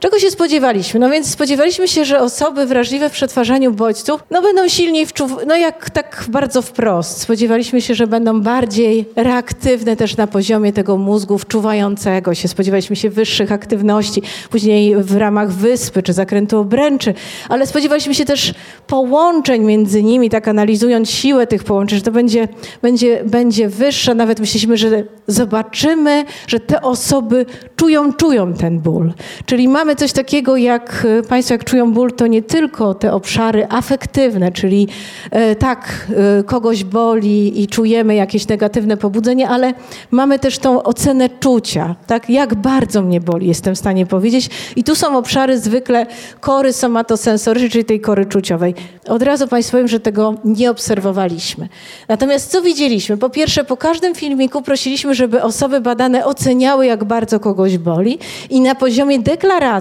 [0.06, 1.00] Czego się spodziewaliśmy?
[1.00, 5.32] No więc spodziewaliśmy się, że osoby wrażliwe w przetwarzaniu bodźców no będą silniej wczuw...
[5.48, 7.22] no jak tak bardzo wprost.
[7.22, 12.48] Spodziewaliśmy się, że będą bardziej reaktywne też na poziomie tego mózgu wczuwającego się.
[12.48, 17.14] Spodziewaliśmy się wyższych aktywności, później w ramach wyspy czy zakrętu obręczy,
[17.50, 18.54] ale spodziewaliśmy się też
[18.88, 22.48] połączeń między nimi, tak analizując siłę tych połączeń, że to będzie,
[22.82, 24.14] będzie, będzie wyższa.
[24.14, 27.46] Nawet myśleliśmy, że zobaczymy, że te osoby
[27.76, 29.14] czują, czują ten ból.
[29.46, 33.14] Czyli mamy mamy coś takiego, jak e, Państwo, jak czują ból, to nie tylko te
[33.14, 34.88] obszary afektywne, czyli
[35.32, 36.08] e, tak,
[36.40, 39.74] e, kogoś boli i czujemy jakieś negatywne pobudzenie, ale
[40.12, 44.50] mamy też tą ocenę czucia, tak, jak bardzo mnie boli, jestem w stanie powiedzieć.
[44.76, 46.06] I tu są obszary zwykle
[46.40, 48.76] kory somatosensorycznej, czyli tej kory czuciowej.
[49.08, 51.70] Od razu Państwu powiem, że tego nie obserwowaliśmy.
[52.08, 53.18] Natomiast co widzieliśmy?
[53.18, 58.20] Po pierwsze, po każdym filmiku prosiliśmy, żeby osoby badane oceniały, jak bardzo kogoś boli
[58.50, 59.75] i na poziomie deklaracji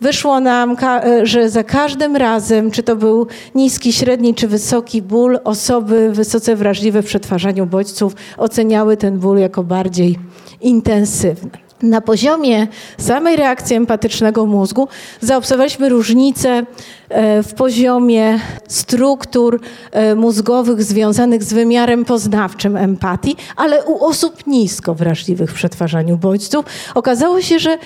[0.00, 5.38] wyszło nam, e, że za każdym razem, czy to był niski, średni czy wysoki ból,
[5.44, 10.18] osoby wysoce wrażliwe w przetwarzaniu bodźców oceniały ten ból jako bardziej
[10.60, 11.50] intensywny.
[11.82, 12.66] Na poziomie
[12.98, 14.88] samej reakcji empatycznego mózgu
[15.20, 16.66] zaobserwowaliśmy różnice
[17.08, 19.60] e, w poziomie struktur
[19.90, 26.64] e, mózgowych związanych z wymiarem poznawczym empatii, ale u osób nisko wrażliwych w przetwarzaniu bodźców
[26.94, 27.78] okazało się, że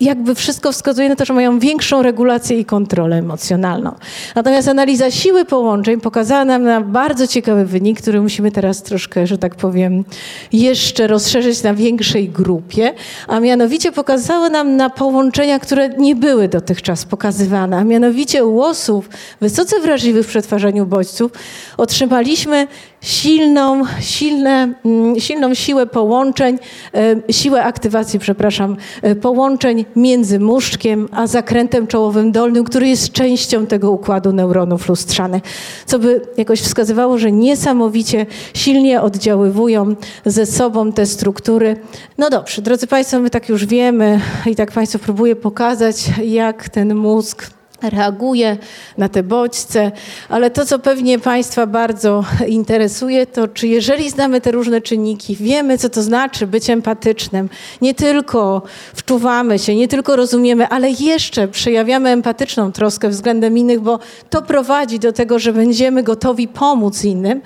[0.00, 3.94] jakby wszystko wskazuje na to, że mają większą regulację i kontrolę emocjonalną.
[4.34, 9.38] Natomiast analiza siły połączeń pokazała nam na bardzo ciekawy wynik, który musimy teraz troszkę, że
[9.38, 10.04] tak powiem,
[10.52, 12.94] jeszcze rozszerzyć na większej grupie,
[13.28, 19.08] a mianowicie pokazała nam na połączenia, które nie były dotychczas pokazywane, a mianowicie u osób
[19.40, 21.32] wysoce wrażliwych w przetwarzaniu bodźców
[21.76, 22.66] otrzymaliśmy
[23.00, 26.58] silną, silne, mm, silną siłę połączeń,
[26.94, 33.66] e, siłę aktywacji, przepraszam, e, połączeń między muszczkiem a zakrętem czołowym dolnym, który jest częścią
[33.66, 35.42] tego układu neuronów lustrzanych,
[35.86, 39.94] co by jakoś wskazywało, że niesamowicie silnie oddziaływują
[40.26, 41.76] ze sobą te struktury.
[42.18, 46.94] No dobrze, drodzy Państwo, my tak już wiemy i tak Państwu próbuję pokazać, jak ten
[46.94, 48.56] mózg reaguje
[48.98, 49.92] na te bodźce,
[50.28, 55.78] ale to, co pewnie Państwa bardzo interesuje, to czy jeżeli znamy te różne czynniki, wiemy,
[55.78, 57.48] co to znaczy być empatycznym,
[57.80, 58.62] nie tylko
[58.94, 63.98] wczuwamy się, nie tylko rozumiemy, ale jeszcze przejawiamy empatyczną troskę względem innych, bo
[64.30, 67.40] to prowadzi do tego, że będziemy gotowi pomóc innym,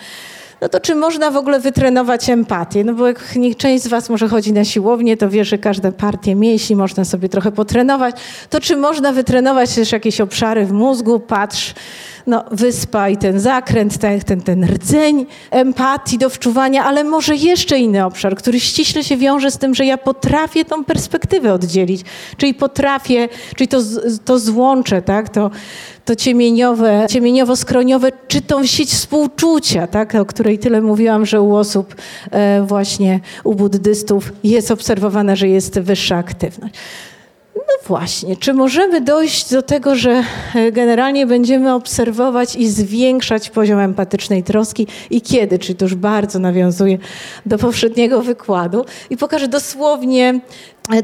[0.63, 2.85] no to czy można w ogóle wytrenować empatię?
[2.85, 3.25] No bo jak
[3.57, 7.29] część z was może chodzi na siłownię, to wie, że każda partia mięśni można sobie
[7.29, 8.17] trochę potrenować.
[8.51, 11.21] To czy można wytrenować też jakieś obszary w mózgu?
[11.21, 11.75] Patrz,
[12.27, 17.79] no, wyspa i ten zakręt, ten, ten, ten rdzeń empatii do wczuwania, ale może jeszcze
[17.79, 22.03] inny obszar, który ściśle się wiąże z tym, że ja potrafię tą perspektywę oddzielić,
[22.37, 23.79] czyli potrafię, czyli to,
[24.25, 25.51] to złącze, tak, to,
[26.05, 31.95] to ciemieniowe, ciemieniowo-skroniowe, czy tą sieć współczucia, tak, o której tyle mówiłam, że u osób
[32.31, 36.75] e, właśnie, u buddystów jest obserwowana, że jest wyższa aktywność.
[37.57, 40.25] No właśnie, czy możemy dojść do tego, że
[40.55, 45.59] e, generalnie będziemy obserwować i zwiększać poziom empatycznej troski i kiedy?
[45.59, 46.99] Czy to już bardzo nawiązuje
[47.47, 50.41] do poprzedniego wykładu i pokażę dosłownie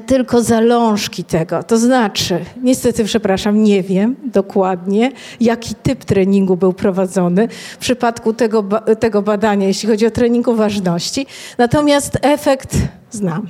[0.06, 1.62] tylko zalążki tego.
[1.62, 8.64] To znaczy, niestety, przepraszam, nie wiem dokładnie, jaki typ treningu był prowadzony w przypadku tego,
[9.00, 11.26] tego badania, jeśli chodzi o trening uważności.
[11.58, 12.76] Natomiast efekt
[13.10, 13.48] znam.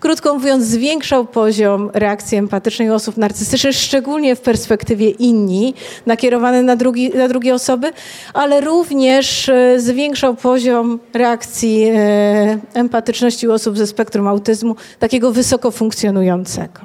[0.00, 5.74] Krótko mówiąc, zwiększał poziom reakcji empatycznej osób narcystycznych, szczególnie w perspektywie inni,
[6.06, 7.92] nakierowane na, drugi, na drugie osoby,
[8.34, 15.65] ale również e, zwiększał poziom reakcji e, empatyczności u osób ze spektrum autyzmu, takiego wysoko
[15.70, 16.80] funkcjonującego.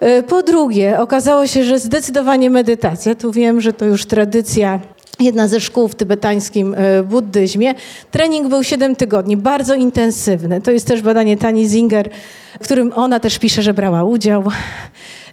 [0.00, 4.80] E, po drugie, okazało się, że zdecydowanie medytacja, tu wiem, że to już tradycja
[5.20, 7.74] jedna ze szkół w tybetańskim e, buddyzmie.
[8.10, 10.60] Trening był 7 tygodni, bardzo intensywny.
[10.60, 12.10] To jest też badanie Tani Zinger,
[12.60, 14.44] w którym ona też pisze, że brała udział.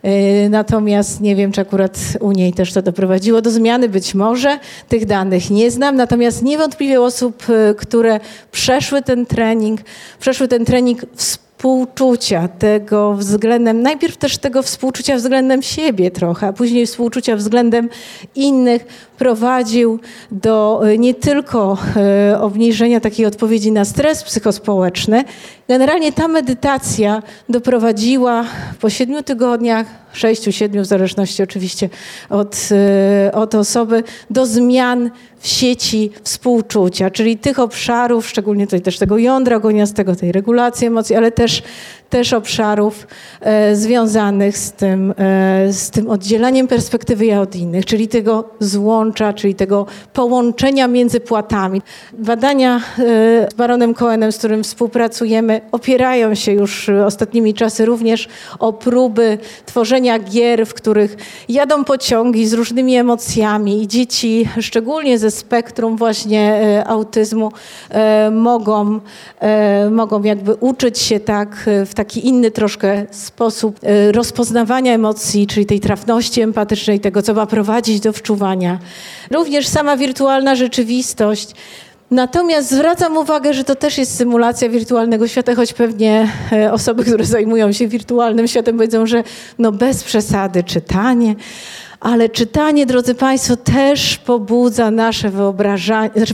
[0.03, 4.59] E, natomiast nie wiem, czy akurat u niej też to doprowadziło do zmiany, być może.
[4.89, 5.95] Tych danych nie znam.
[5.95, 7.45] Natomiast niewątpliwie osób,
[7.77, 8.19] które
[8.51, 9.79] przeszły ten trening,
[10.19, 16.53] przeszły ten trening wspólnie, współczucia, tego względem, najpierw też tego współczucia względem siebie trochę, a
[16.53, 17.89] później współczucia względem
[18.35, 18.85] innych
[19.17, 19.99] prowadził
[20.31, 25.23] do e, nie tylko e, obniżenia takiej odpowiedzi na stres psychospołeczny.
[25.67, 28.45] Generalnie ta medytacja doprowadziła
[28.79, 31.89] po siedmiu tygodniach, sześciu, siedmiu, w zależności oczywiście
[32.29, 38.97] od, e, od osoby, do zmian w sieci współczucia, czyli tych obszarów, szczególnie tutaj też
[38.97, 41.63] tego jądra goniastego, tej regulacji emocji, ale też
[42.09, 43.07] też obszarów
[43.41, 49.33] e, związanych z tym, e, z tym oddzielaniem perspektywy ja od innych, czyli tego złącza,
[49.33, 51.81] czyli tego połączenia między płatami.
[52.13, 52.81] Badania e,
[53.51, 58.27] z Baronem Cohenem, z którym współpracujemy, opierają się już ostatnimi czasy również
[58.59, 61.15] o próby tworzenia gier, w których
[61.49, 67.51] jadą pociągi z różnymi emocjami i dzieci, szczególnie ze spektrum właśnie autyzmu,
[68.31, 68.99] mogą,
[69.91, 71.93] mogą jakby uczyć się tak w
[72.23, 73.79] inny troszkę sposób
[74.11, 78.79] rozpoznawania emocji, czyli tej trafności empatycznej, tego, co ma prowadzić do wczuwania.
[79.31, 81.51] Również sama wirtualna rzeczywistość.
[82.11, 86.31] Natomiast zwracam uwagę, że to też jest symulacja wirtualnego świata, choć pewnie
[86.71, 89.23] osoby, które zajmują się wirtualnym światem powiedzą, że
[89.59, 91.35] no bez przesady czytanie,
[91.99, 96.33] ale czytanie, drodzy Państwo, też pobudza nasze wyobrażanie, znaczy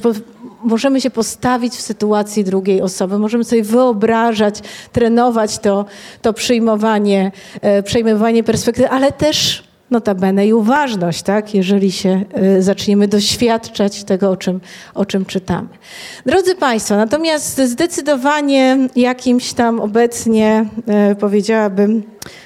[0.63, 4.59] możemy się postawić w sytuacji drugiej osoby, możemy sobie wyobrażać,
[4.91, 5.85] trenować to,
[6.21, 7.31] to przyjmowanie,
[7.61, 12.25] e, przejmowanie perspektywy, ale też notabene i uważność, tak, jeżeli się
[12.57, 14.61] y, zaczniemy doświadczać tego, o czym,
[14.93, 15.67] o czym czytamy.
[16.25, 20.65] Drodzy Państwo, natomiast zdecydowanie jakimś tam obecnie,
[21.11, 22.03] y, powiedziałabym,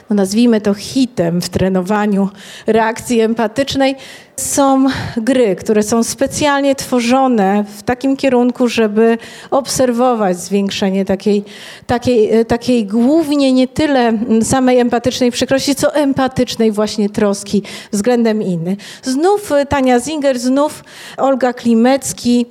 [0.10, 2.30] no nazwijmy to hitem w trenowaniu
[2.68, 3.96] reakcji empatycznej,
[4.36, 4.86] są
[5.18, 9.18] gry, które są specjalnie tworzone w takim kierunku, żeby
[9.52, 11.44] obserwować zwiększenie takiej,
[11.88, 18.80] takiej, e, takiej głównie nie tyle samej empatycznej przykrości, co empatycznej właśnie troski względem innych.
[19.04, 20.84] Znów e, Tania Zinger, znów
[21.18, 22.46] Olga Klimecki,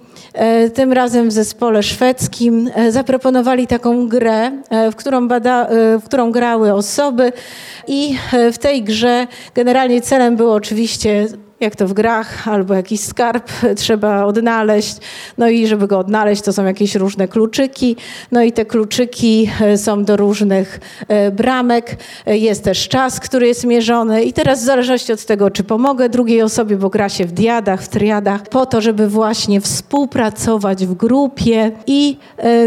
[0.74, 4.50] tym razem w zespole szwedzkim, zaproponowali taką grę,
[4.92, 5.68] w którą, bada,
[6.00, 7.32] w którą grały osoby
[7.86, 8.16] i
[8.52, 11.26] w tej grze generalnie celem było oczywiście
[11.62, 14.96] jak to w grach, albo jakiś skarb trzeba odnaleźć.
[15.38, 17.96] No i żeby go odnaleźć, to są jakieś różne kluczyki.
[18.32, 21.96] No i te kluczyki e, są do różnych e, bramek.
[22.26, 24.22] E, jest też czas, który jest mierzony.
[24.22, 27.82] I teraz w zależności od tego, czy pomogę drugiej osobie, bo gra się w diadach,
[27.82, 32.16] w triadach, po to, żeby właśnie współpracować w grupie i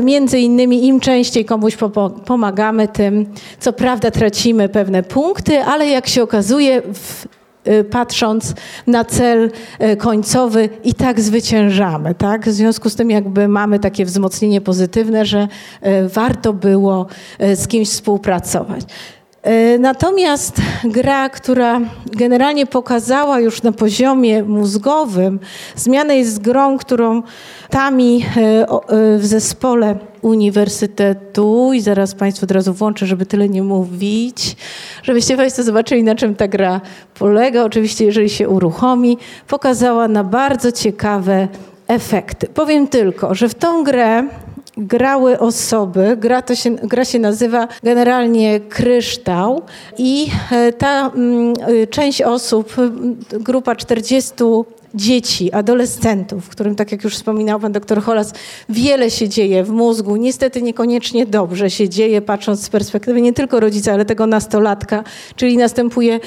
[0.04, 1.78] między innymi im częściej komuś
[2.26, 3.26] pomagamy, tym
[3.60, 7.35] co prawda tracimy pewne punkty, ale jak się okazuje w
[7.92, 8.54] patrząc
[8.88, 9.52] na cel
[9.98, 12.16] końcowy i tak zwyciężamy.
[12.16, 12.46] Tak?
[12.46, 15.48] W związku z tym jakby mamy takie wzmocnienie pozytywne, że
[16.14, 17.06] warto było
[17.40, 18.82] z kimś współpracować.
[19.46, 25.40] E, natomiast gra, która generalnie pokazała już na poziomie mózgowym,
[25.76, 27.24] zmiana jest grą, którą
[27.70, 33.64] Tami e, e, w zespole uniwersytetu i zaraz Państwu od razu włączę, żeby tyle nie
[33.64, 34.56] mówić,
[35.04, 36.82] żebyście Państwo zobaczyli, na czym ta gra
[37.20, 37.64] polega.
[37.64, 39.18] Oczywiście, jeżeli się uruchomi,
[39.48, 41.48] pokazała na bardzo ciekawe
[41.88, 42.48] efekty.
[42.48, 44.24] Powiem tylko, że w tą grę
[44.78, 46.18] grały osoby.
[46.18, 49.62] Gra, to się, gra się nazywa generalnie Kryształ
[49.98, 52.76] i e, ta mm, e, część osób,
[53.32, 54.34] grupa 40
[54.96, 58.34] dzieci, adolescentów, w którym, tak jak już wspominał pan doktor Holas,
[58.70, 60.16] wiele się dzieje w mózgu.
[60.16, 65.04] Niestety niekoniecznie dobrze się dzieje, patrząc z perspektywy nie tylko rodzica, ale tego nastolatka,
[65.36, 66.20] czyli następuje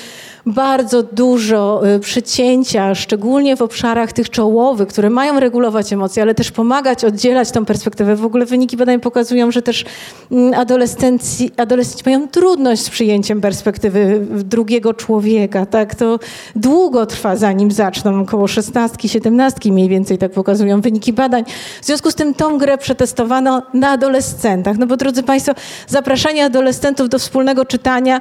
[0.46, 6.50] bardzo dużo y, przycięcia, szczególnie w obszarach tych czołowych, które mają regulować emocje, ale też
[6.50, 8.16] pomagać oddzielać tą perspektywę.
[8.16, 9.84] W ogóle wyniki badań pokazują, że też
[10.32, 15.66] mm, adolescenci, adolescenci mają trudność z przyjęciem perspektywy drugiego człowieka.
[15.66, 15.94] Tak?
[15.94, 16.18] To
[16.56, 21.44] długo trwa, zanim zaczną, około 16, 17 mniej więcej, tak pokazują wyniki badań.
[21.82, 24.78] W związku z tym tą grę przetestowano na adolescentach.
[24.78, 25.52] No bo drodzy Państwo,
[25.86, 28.20] zapraszanie adolescentów do wspólnego czytania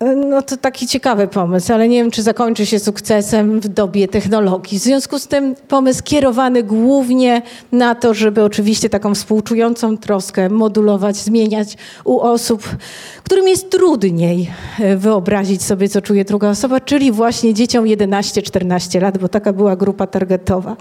[0.00, 4.78] no to taki ciekawy pomysł, ale nie wiem, czy zakończy się sukcesem w dobie technologii.
[4.78, 7.42] W związku z tym pomysł kierowany głównie
[7.72, 12.68] na to, żeby oczywiście taką współczującą troskę modulować, zmieniać u osób,
[13.24, 19.18] którym jest trudniej e, wyobrazić sobie, co czuje druga osoba, czyli właśnie dzieciom 11-14 lat,
[19.18, 20.76] bo taka była grupa targetowa.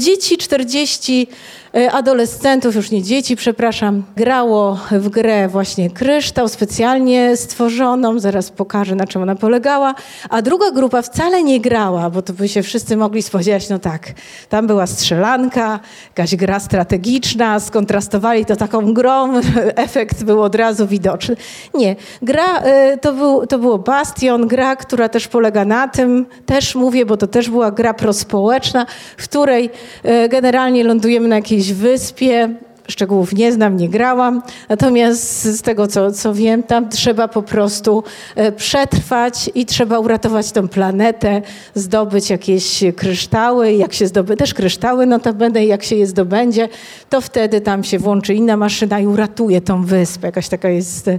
[0.00, 1.28] Dzieci 40
[1.67, 8.94] E, adolescentów, już nie dzieci, przepraszam, grało w grę właśnie kryształ specjalnie stworzoną, zaraz pokażę
[8.94, 9.94] na czym ona polegała,
[10.30, 14.12] a druga grupa wcale nie grała, bo to by się wszyscy mogli spodziewać, no tak,
[14.48, 19.40] tam była strzelanka, jakaś gra strategiczna, skontrastowali to taką grą,
[19.86, 21.36] efekt był od razu widoczny.
[21.74, 26.74] Nie, gra e, to, był, to było Bastion, gra, która też polega na tym, też
[26.74, 29.70] mówię, bo to też była gra prospołeczna, w której
[30.02, 32.54] e, generalnie lądujemy na jakiejś jakiejś wyspie,
[32.88, 38.04] szczegółów nie znam, nie grałam, natomiast z tego, co, co wiem, tam trzeba po prostu
[38.36, 41.42] e, przetrwać i trzeba uratować tą planetę,
[41.74, 46.68] zdobyć jakieś kryształy, jak się zdoby, też kryształy notabene, jak się je zdobędzie,
[47.10, 50.26] to wtedy tam się włączy inna maszyna i uratuje tą wyspę.
[50.28, 51.10] Jakaś taka jest,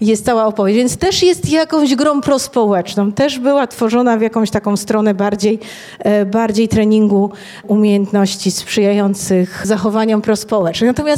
[0.00, 0.78] jest cała opowieść.
[0.78, 3.12] Więc też jest jakąś grą prospołeczną.
[3.12, 5.58] Też była tworzona w jakąś taką stronę bardziej,
[5.98, 7.30] e, bardziej treningu
[7.66, 10.88] umiejętności sprzyjających zachowaniom prospołecznym.
[10.88, 11.17] Natomiast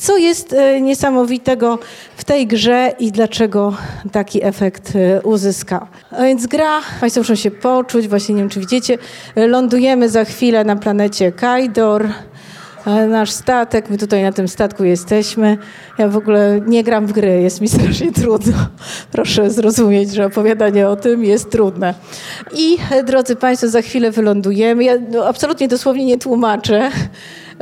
[0.00, 1.78] co jest e, niesamowitego
[2.16, 3.76] w tej grze i dlaczego
[4.12, 5.86] taki efekt e, uzyskał.
[6.10, 8.98] A więc gra, Państwo muszą się poczuć, właśnie nie wiem czy widzicie,
[9.34, 12.08] e, lądujemy za chwilę na planecie Kajdor,
[13.08, 15.58] nasz statek, my tutaj na tym statku jesteśmy.
[15.98, 18.56] Ja w ogóle nie gram w gry, jest mi strasznie trudno.
[19.12, 21.94] Proszę zrozumieć, że opowiadanie o tym jest trudne.
[22.56, 24.84] I drodzy Państwo, za chwilę wylądujemy.
[24.84, 26.90] Ja no, absolutnie dosłownie nie tłumaczę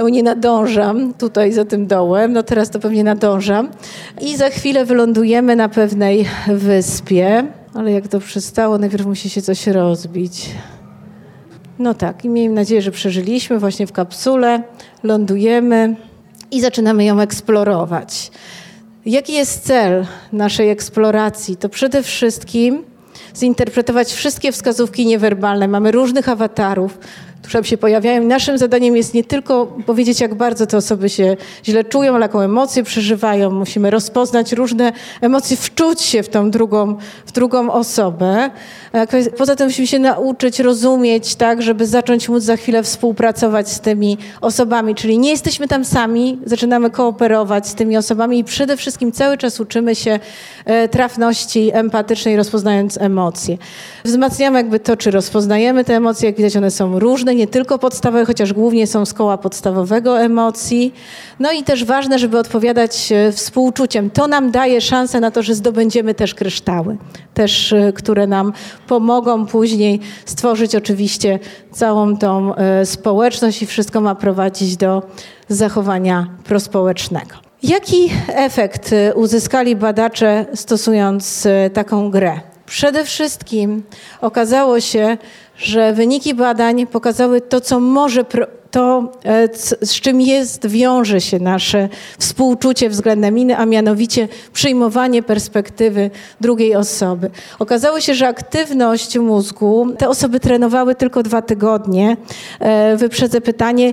[0.09, 3.69] nie nadążam tutaj za tym dołem, no teraz to pewnie nadążam.
[4.21, 7.45] I za chwilę wylądujemy na pewnej wyspie,
[7.75, 10.51] ale jak to przystało, najpierw musi się coś rozbić.
[11.79, 14.63] No tak, i miejmy nadzieję, że przeżyliśmy właśnie w kapsule,
[15.03, 15.97] lądujemy
[16.51, 18.31] i zaczynamy ją eksplorować.
[19.07, 21.57] Jaki jest cel naszej eksploracji?
[21.57, 22.85] To przede wszystkim
[23.37, 25.69] zinterpretować wszystkie wskazówki niewerbalne.
[25.69, 26.99] Mamy różnych awatarów,
[27.43, 28.25] które się pojawiają.
[28.25, 32.83] Naszym zadaniem jest nie tylko powiedzieć, jak bardzo te osoby się źle czują, jaką emocje
[32.83, 33.51] przeżywają.
[33.51, 38.51] Musimy rozpoznać różne emocje, wczuć się w tą drugą, w drugą osobę.
[39.39, 44.19] Poza tym musimy się nauczyć rozumieć, tak, żeby zacząć móc za chwilę współpracować z tymi
[44.41, 44.95] osobami.
[44.95, 49.61] Czyli nie jesteśmy tam sami, zaczynamy kooperować z tymi osobami i przede wszystkim cały czas
[49.61, 50.21] uczymy się
[50.65, 53.59] e, trafności empatycznej, rozpoznając emocje.
[54.05, 56.29] Wzmacniamy jakby to, czy rozpoznajemy te emocje.
[56.29, 60.95] Jak widać, one są różne, nie tylko podstawowe, chociaż głównie są z koła podstawowego emocji.
[61.41, 64.11] No i też ważne, żeby odpowiadać e, współczuciem.
[64.11, 66.97] To nam daje szansę na to, że zdobędziemy też kryształy,
[67.35, 68.53] też, e, które nam
[68.87, 71.39] pomogą później stworzyć oczywiście
[71.73, 75.03] całą tą e, społeczność i wszystko ma prowadzić do
[75.49, 77.35] zachowania prospołecznego.
[77.63, 82.41] Jaki efekt uzyskali badacze stosując taką grę?
[82.69, 83.83] Przede wszystkim
[84.21, 85.17] okazało się,
[85.59, 88.25] że wyniki badań pokazały to, co może
[88.71, 89.49] to, e,
[89.83, 91.89] z czym jest, wiąże się nasze
[92.19, 97.31] współczucie względem innych, a mianowicie przyjmowanie perspektywy drugiej osoby.
[97.59, 102.17] Okazało się, że aktywność mózgu te osoby trenowały tylko dwa tygodnie.
[102.61, 103.93] E, wyprzedzę pytanie,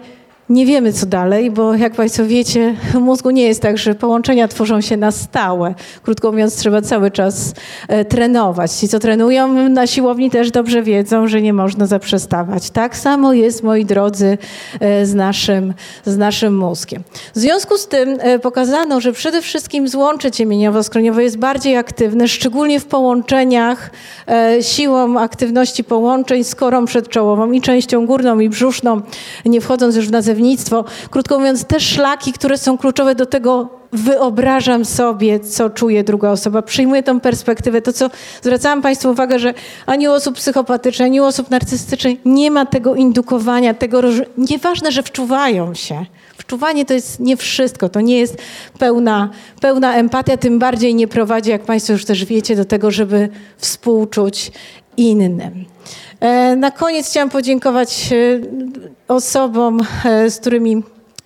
[0.49, 4.47] nie wiemy, co dalej, bo jak Państwo wiecie, w mózgu nie jest tak, że połączenia
[4.47, 5.75] tworzą się na stałe.
[6.03, 7.53] Krótko mówiąc, trzeba cały czas
[7.87, 8.71] e, trenować.
[8.71, 12.69] Ci, co trenują na siłowni, też dobrze wiedzą, że nie można zaprzestawać.
[12.69, 14.37] Tak samo jest, moi drodzy,
[14.79, 15.73] e, z naszym,
[16.05, 17.03] z naszym mózgiem.
[17.35, 22.79] W związku z tym e, pokazano, że przede wszystkim złącze ciemieniowo-skroniowe jest bardziej aktywne, szczególnie
[22.79, 23.91] w połączeniach
[24.61, 29.01] siłą aktywności połączeń z korą przedczołową i częścią górną i brzuszną,
[29.45, 30.85] nie wchodząc już w nazewnictwo nazewnictwo.
[31.09, 36.61] Krótko mówiąc, te szlaki, które są kluczowe do tego, wyobrażam sobie, co czuje druga osoba,
[36.61, 37.81] przyjmuję tą perspektywę.
[37.81, 38.09] To, co
[38.41, 39.53] zwracałam Państwu uwagę, że
[39.85, 44.01] ani u osób psychopatycznych, ani u osób narcystycznych nie ma tego indukowania, tego,
[44.37, 46.05] nieważne, że wczuwają się.
[46.37, 48.37] Wczuwanie to jest nie wszystko, to nie jest
[48.79, 49.29] pełna,
[49.61, 54.51] pełna empatia, tym bardziej nie prowadzi, jak Państwo już też wiecie, do tego, żeby współczuć
[54.97, 55.65] innym.
[56.19, 58.15] E, na koniec chciałam podziękować e,
[59.07, 60.83] osobom, e, z którymi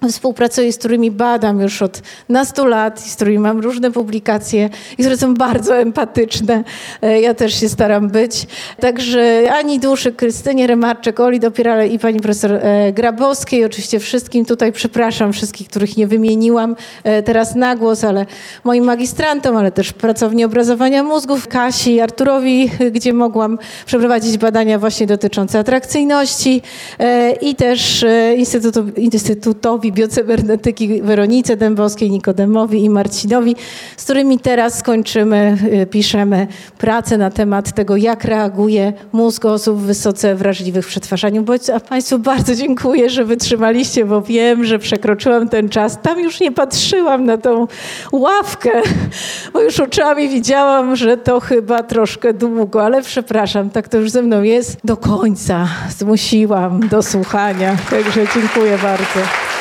[0.07, 5.17] Współpracuję, z którymi badam już od nastu lat z którymi mam różne publikacje i które
[5.17, 6.63] są bardzo empatyczne.
[7.01, 8.47] E, ja też się staram być.
[8.79, 13.65] Także Ani Duszy, Krystynie Remarczek, Oli Dopierale i pani profesor e, Grabowskiej.
[13.65, 18.25] Oczywiście wszystkim tutaj przepraszam, wszystkich, których nie wymieniłam e, teraz na głos, ale
[18.63, 25.59] moim magistrantom, ale też pracowni obrazowania mózgów, Kasi, Arturowi, gdzie mogłam przeprowadzić badania właśnie dotyczące
[25.59, 26.61] atrakcyjności
[27.41, 28.05] i też
[28.97, 33.55] Instytutowi biocybernetyki Weronice Dębowskiej, Nikodemowi i Marcinowi,
[33.97, 40.35] z którymi teraz skończymy, y, piszemy pracę na temat tego, jak reaguje mózg osób wysoce
[40.35, 41.41] wrażliwych w przetwarzaniu.
[41.43, 45.99] Bo a Państwu bardzo dziękuję, że wytrzymaliście, bo wiem, że przekroczyłam ten czas.
[46.01, 47.67] Tam już nie patrzyłam na tą
[48.11, 48.71] ławkę,
[49.53, 54.21] bo już oczami widziałam, że to chyba troszkę długo, ale przepraszam, tak to już ze
[54.21, 54.77] mną jest.
[54.83, 59.58] Do końca zmusiłam do słuchania, także dziękuję bardzo.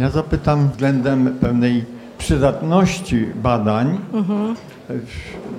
[0.00, 1.84] Ja zapytam względem pewnej
[2.18, 4.56] przydatności badań mhm.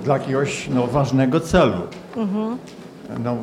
[0.04, 1.76] dla jakiegoś no, ważnego celu.
[2.16, 2.58] Mhm.
[3.24, 3.36] No,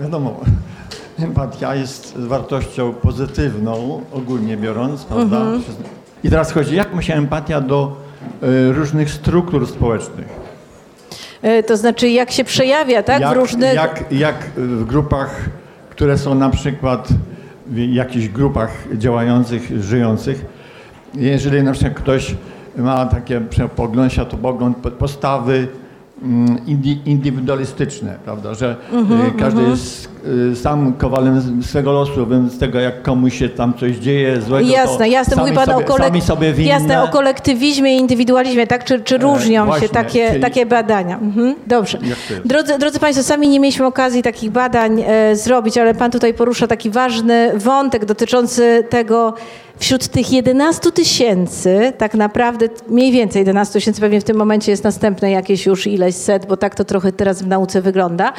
[0.00, 0.40] wiadomo,
[1.18, 5.36] empatia jest wartością pozytywną, ogólnie biorąc, prawda?
[5.36, 5.62] Mhm.
[6.24, 7.96] I teraz chodzi, jak ma się empatia do
[8.42, 10.28] y, różnych struktur społecznych?
[11.42, 13.20] E, to znaczy, jak się przejawia, tak?
[13.20, 13.74] Jak, w różnych...
[13.74, 15.40] Jak, jak w grupach,
[15.90, 17.08] które są na przykład
[17.66, 20.44] w jakichś grupach działających, żyjących.
[21.14, 22.34] Jeżeli na przykład ktoś
[22.76, 23.40] ma takie
[23.76, 25.68] pogląd, światopogląd, postawy
[26.22, 26.58] mm,
[27.06, 29.70] indywidualistyczne, prawda, że mm -hmm, każdy mm -hmm.
[29.70, 30.08] jest
[30.52, 34.68] y, sam kowalem swego losu, więc z tego jak komuś się tam coś dzieje złego,
[34.68, 38.84] Jasne, jasne, mówi Pan sobie, o, kolek sobie jasne, o kolektywizmie i indywidualizmie, tak?
[38.84, 40.40] Czy, czy e, różnią właśnie, się takie, czyli...
[40.40, 41.18] takie badania?
[41.18, 41.54] Mhm.
[41.66, 41.98] Dobrze.
[42.44, 46.66] Drodzy, drodzy Państwo, sami nie mieliśmy okazji takich badań e, zrobić, ale Pan tutaj porusza
[46.66, 49.34] taki ważny wątek dotyczący tego,
[49.82, 54.84] wśród tych 11 tysięcy, tak naprawdę mniej więcej 11 tysięcy, pewnie w tym momencie jest
[54.84, 58.32] następne jakieś już ileś set, bo tak to trochę teraz w nauce wygląda.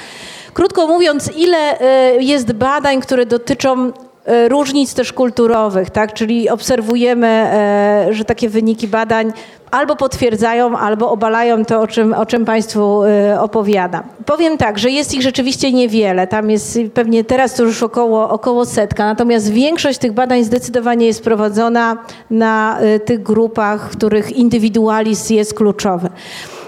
[0.53, 3.91] Krótko mówiąc, ile e, jest badań, które dotyczą
[4.49, 6.13] różnic też kulturowych, tak?
[6.13, 9.33] Czyli obserwujemy, e, że takie wyniki badań
[9.71, 14.03] albo potwierdzają, albo obalają to, o czym, o czym Państwu y, opowiadam.
[14.25, 16.27] Powiem tak, że jest ich rzeczywiście niewiele.
[16.27, 21.23] Tam jest pewnie teraz to już około, około setka, natomiast większość tych badań zdecydowanie jest
[21.23, 21.97] prowadzona
[22.29, 26.09] na tych grupach, w których indywidualizm jest kluczowy.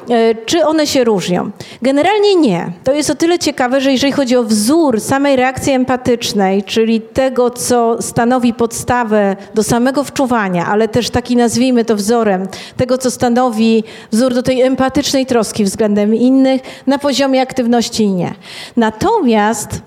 [0.09, 1.51] E, czy one się różnią?
[1.81, 2.71] Generalnie nie.
[2.83, 7.49] To jest o tyle ciekawe, że jeżeli chodzi o wzór samej reakcji empatycznej, czyli tego,
[7.49, 12.47] co stanowi podstawę do samego wczuwania, ale też taki nazwijmy to wzorem,
[12.77, 18.33] tego, co stanowi wzór do tej empatycznej troski względem innych, na poziomie aktywności nie.
[18.77, 19.81] Natomiast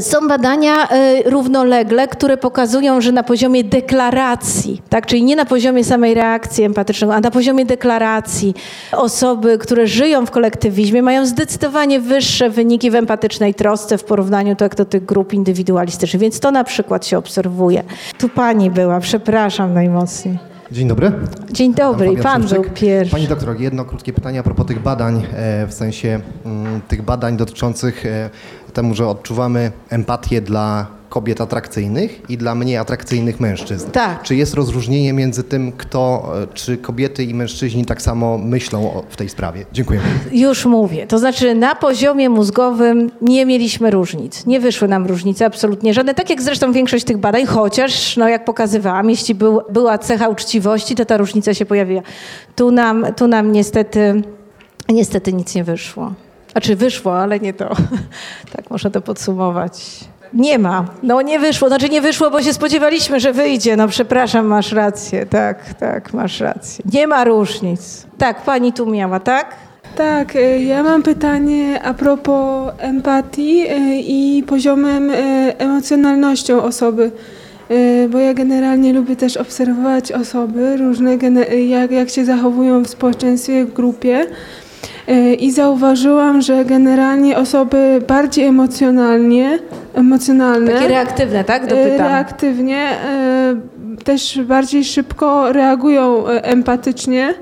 [0.00, 5.84] są badania e, równolegle, które pokazują, że na poziomie deklaracji, tak, czyli nie na poziomie
[5.84, 8.54] samej reakcji empatycznej, a na poziomie deklaracji
[8.92, 14.68] osoby, które żyją w kolektywizmie, mają zdecydowanie wyższe wyniki w empatycznej trosce w porównaniu do,
[14.68, 16.20] do tych grup indywidualistycznych.
[16.20, 17.82] Więc to na przykład się obserwuje.
[18.18, 20.52] Tu pani była, przepraszam najmocniej.
[20.72, 21.12] Dzień dobry.
[21.50, 23.12] Dzień dobry, pan był pierwszy.
[23.12, 27.36] Pani doktor, jedno krótkie pytanie a propos tych badań, e, w sensie mm, tych badań
[27.36, 28.04] dotyczących
[28.72, 33.90] temu, że odczuwamy empatię dla kobiet atrakcyjnych i dla mniej atrakcyjnych mężczyzn.
[33.90, 34.22] Tak.
[34.22, 39.04] Czy jest rozróżnienie między tym, kto, e, czy kobiety i mężczyźni tak samo myślą o,
[39.08, 39.64] w tej sprawie?
[39.72, 40.00] Dziękuję.
[40.32, 41.06] Już mówię.
[41.06, 44.46] To znaczy na poziomie mózgowym nie mieliśmy różnic.
[44.46, 46.14] Nie wyszły nam różnice absolutnie żadne.
[46.14, 50.94] Tak jak zresztą większość tych badań, chociaż, no jak pokazywałam, jeśli był, była cecha uczciwości,
[50.94, 52.02] to ta różnica się pojawiła.
[52.56, 54.22] Tu nam, tu nam niestety,
[54.88, 56.12] niestety nic nie wyszło.
[56.52, 57.68] Znaczy wyszło, ale nie to.
[58.56, 60.00] tak można to podsumować.
[60.34, 60.84] Nie ma.
[61.02, 61.68] No nie wyszło.
[61.68, 63.76] Znaczy nie wyszło, bo się spodziewaliśmy, że wyjdzie.
[63.76, 65.26] No przepraszam, masz rację.
[65.26, 66.84] Tak, tak, masz rację.
[66.92, 68.06] Nie ma różnic.
[68.18, 69.56] Tak, pani tu miała, tak?
[69.96, 75.14] Tak, y, ja mam pytanie a propos empatii y, i poziomem y,
[75.58, 77.10] emocjonalnością osoby.
[78.10, 81.16] Bo ja generalnie lubię też obserwować osoby różne,
[81.66, 84.26] jak, jak się zachowują w społeczeństwie, w grupie.
[85.38, 89.58] I zauważyłam, że generalnie osoby bardziej emocjonalnie,
[89.94, 90.72] emocjonalne.
[90.72, 91.64] Takie reaktywne, tak?
[91.64, 92.06] Y, Dopytam.
[92.06, 92.90] reaktywnie,
[94.00, 97.34] y, też bardziej szybko reagują y, empatycznie.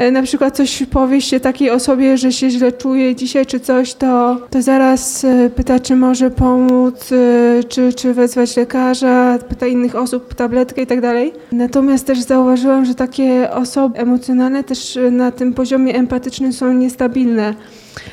[0.00, 4.36] Y, Na przykład coś powie takiej osobie, że się źle czuje dzisiaj czy coś, to,
[4.50, 10.34] to zaraz y, pyta, czy może pomóc, y, czy, czy wezwać lekarza, pyta innych osób,
[10.34, 11.32] tabletkę i tak dalej.
[11.52, 17.54] Natomiast też zauważyłam, że takie osoby emocjonalne też na tym poziomie empatycznym są niestabilne.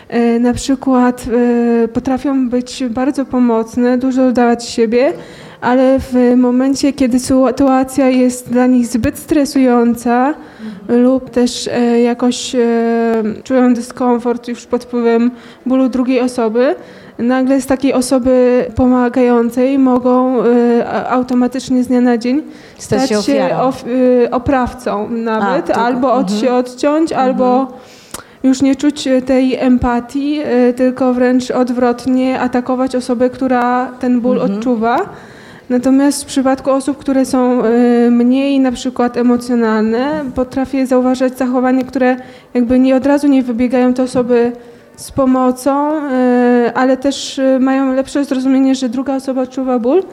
[0.09, 1.25] E, Na przykład
[1.83, 5.13] e, potrafią być bardzo pomocne, dużo dawać siebie,
[5.61, 10.33] ale w momencie, kiedy sytuacja jest dla nich zbyt stresująca
[10.89, 12.59] lub też e, jakoś e,
[13.43, 15.31] czują dyskomfort już pod wpływem
[15.65, 16.75] bólu drugiej osoby,
[17.19, 20.45] nagle z takiej osoby pomagającej mogą e,
[20.89, 22.41] a- automatycznie z dnia na dzień
[22.77, 23.59] Stać stać się ofiarą.
[23.59, 23.85] of,
[24.31, 26.39] oprawcą nawet, tylko- albo od mhm.
[26.41, 27.67] się odciąć, albo
[28.43, 30.39] już nie czuć tej empatii,
[30.75, 34.51] tylko wręcz odwrotnie atakować osobę, która ten ból Mhm.
[34.57, 34.99] odczuwa.
[35.69, 37.69] Natomiast w przypadku osób, które są e,
[38.11, 42.15] mniej na przykład emocjonalne, potrafię zauważać zachowania, które
[42.53, 44.51] jakby nie od razu nie wybiegają te osoby
[44.95, 50.03] z pomocą, e, ale też e, mają lepsze zrozumienie, że druga osoba odczuwa ból.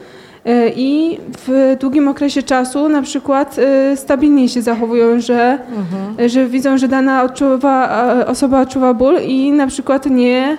[0.75, 1.17] I
[1.47, 6.29] w długim okresie czasu na przykład e, stabilnie się zachowują, że, Mhm.
[6.29, 10.57] że widzą, że dana odczuwa, osoba odczuwa ból i na przykład nie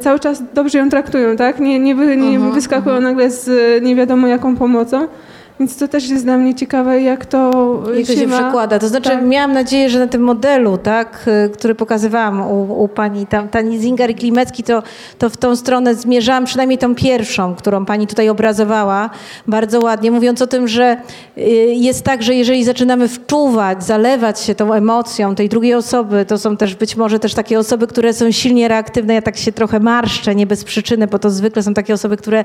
[0.00, 1.60] cały czas dobrze ją traktują, tak?
[1.60, 3.48] Nie, nie, wy, nie Mhm, wyskakują nagle z
[3.84, 5.06] nie wiadomo jaką pomocą.
[5.60, 7.50] Więc to też jest dla mnie ciekawe, jak to
[7.96, 8.38] Jak się ma.
[8.42, 8.78] przekłada?
[8.78, 9.24] To znaczy Tak.
[9.24, 13.78] miałam nadzieję, że na tym modelu, tak, y, który pokazywałam u, u pani tam, Tani
[13.78, 14.82] Zinger i Klimecki, to,
[15.18, 19.10] to w tą stronę zmierzałam, przynajmniej tą pierwszą, którą pani tutaj obrazowała
[19.46, 20.96] bardzo ładnie, mówiąc o tym, że
[21.38, 21.40] y,
[21.74, 26.56] jest tak, że jeżeli zaczynamy wczuwać, zalewać się tą emocją tej drugiej osoby, to są
[26.56, 29.14] też być może też takie osoby, które są silnie reaktywne.
[29.14, 32.44] Ja tak się trochę marszczę, nie bez przyczyny, bo to zwykle są takie osoby, które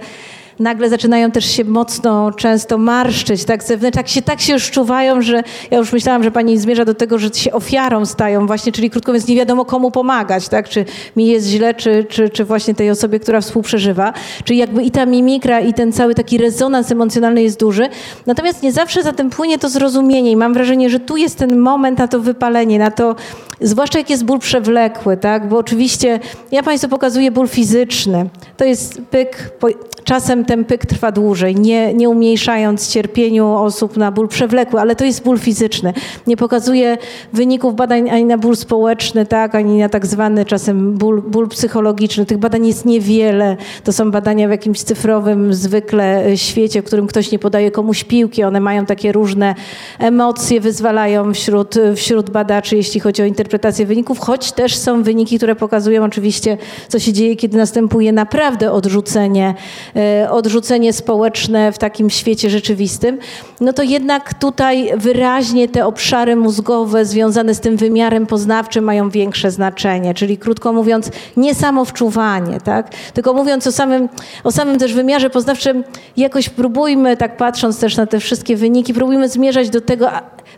[0.59, 5.21] nagle zaczynają też się mocno często marszczyć, tak zewnętrznie, tak się, tak się już czuwają,
[5.21, 8.89] że ja już myślałam, że pani zmierza do tego, że się ofiarą stają właśnie, czyli
[8.89, 10.85] krótko mówiąc nie wiadomo komu pomagać, tak, czy
[11.15, 14.13] mi jest źle, czy, czy, czy właśnie tej osobie, która współprzeżywa,
[14.43, 17.89] czyli jakby i ta mimikra i ten cały taki rezonans emocjonalny jest duży,
[18.25, 21.59] natomiast nie zawsze za tym płynie to zrozumienie i mam wrażenie, że tu jest ten
[21.59, 23.15] moment na to wypalenie, na to,
[23.61, 26.19] zwłaszcza jak jest ból przewlekły, tak, bo oczywiście
[26.51, 29.67] ja państwu pokazuję ból fizyczny, to jest pyk, po,
[30.03, 35.05] czasem ten pyk trwa dłużej, nie, nie umniejszając cierpieniu osób na ból przewlekły, ale to
[35.05, 35.93] jest ból fizyczny.
[36.27, 36.97] Nie pokazuje
[37.33, 42.25] wyników badań ani na ból społeczny, tak, ani na tak zwany czasem ból, ból psychologiczny.
[42.25, 43.57] Tych badań jest niewiele.
[43.83, 48.03] To są badania w jakimś cyfrowym zwykle e, świecie, w którym ktoś nie podaje komuś
[48.03, 48.43] piłki.
[48.43, 49.55] One mają takie różne
[49.99, 55.55] emocje, wyzwalają wśród, wśród badaczy, jeśli chodzi o interpretację wyników, choć też są wyniki, które
[55.55, 56.57] pokazują oczywiście,
[56.87, 59.53] co się dzieje, kiedy następuje naprawdę odrzucenie,
[59.95, 63.17] e, odrzucenie społeczne w takim świecie rzeczywistym,
[63.61, 69.51] no to jednak tutaj wyraźnie te obszary mózgowe związane z tym wymiarem poznawczym mają większe
[69.51, 70.13] znaczenie.
[70.13, 72.89] Czyli krótko mówiąc, nie samo wczuwanie, tak?
[73.13, 74.09] tylko mówiąc o samym,
[74.43, 75.83] o samym też wymiarze poznawczym,
[76.17, 80.09] jakoś próbujmy, tak patrząc też na te wszystkie wyniki, próbujmy zmierzać do tego,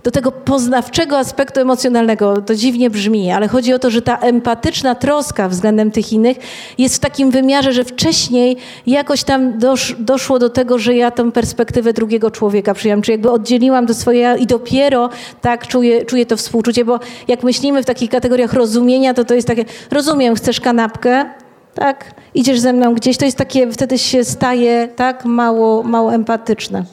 [0.03, 2.41] do tego poznawczego aspektu emocjonalnego.
[2.41, 6.37] To dziwnie brzmi, ale chodzi o to, że ta empatyczna troska względem tych innych
[6.77, 8.57] jest w takim wymiarze, że wcześniej
[8.87, 13.31] jakoś tam dosz, doszło do tego, że ja tą perspektywę drugiego człowieka przyjęłam, czy jakby
[13.31, 15.09] oddzieliłam do swojej i dopiero
[15.41, 19.47] tak czuję, czuję to współczucie, bo jak myślimy w takich kategoriach rozumienia, to to jest
[19.47, 21.25] takie, rozumiem, chcesz kanapkę,
[21.73, 26.83] tak, idziesz ze mną gdzieś, to jest takie, wtedy się staje tak mało, mało empatyczne.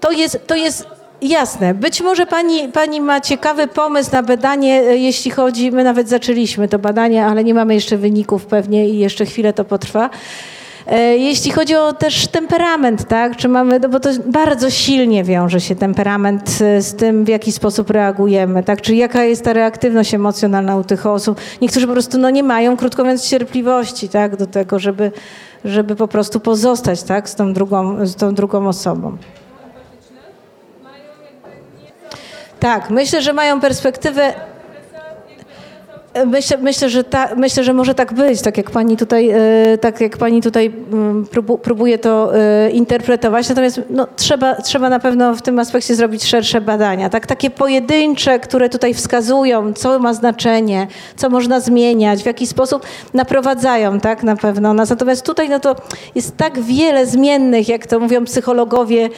[0.00, 0.86] To jest, to jest
[1.22, 1.74] jasne.
[1.74, 6.68] Być może pani, pani ma ciekawy pomysł na badanie, e, jeśli chodzi, my nawet zaczęliśmy
[6.68, 10.10] to badanie, ale nie mamy jeszcze wyników pewnie i jeszcze chwilę to potrwa.
[10.86, 15.60] E, Jeśli chodzi o też temperament, tak, czy mamy, no bo to bardzo silnie wiąże
[15.60, 20.14] się temperament e, z tym, w jaki sposób reagujemy, tak, czy jaka jest ta reaktywność
[20.14, 21.40] emocjonalna u tych osób.
[21.60, 25.12] Niektórzy po prostu no, nie mają, krótko mówiąc, cierpliwości, tak, do tego, żeby,
[25.64, 29.16] żeby po prostu pozostać, tak, z tą drugą, z tą drugą osobą.
[32.60, 34.34] Tak, myślę, że mają perspektywę.
[36.26, 40.00] Myślę, myślę, że ta, myślę, że może tak być, tak jak pani tutaj, e, tak
[40.00, 43.48] jak pani tutaj mm, próbu, próbuje to e, interpretować.
[43.48, 47.10] Natomiast no, trzeba, trzeba na pewno w tym aspekcie zrobić szersze badania.
[47.10, 47.26] Tak?
[47.26, 50.86] Takie pojedyncze, które tutaj wskazują, co ma znaczenie,
[51.16, 54.90] co można zmieniać, w jaki sposób naprowadzają tak, na pewno nas.
[54.90, 55.76] Natomiast tutaj no, to
[56.14, 59.14] jest tak wiele zmiennych, jak to mówią psychologowie, Wi-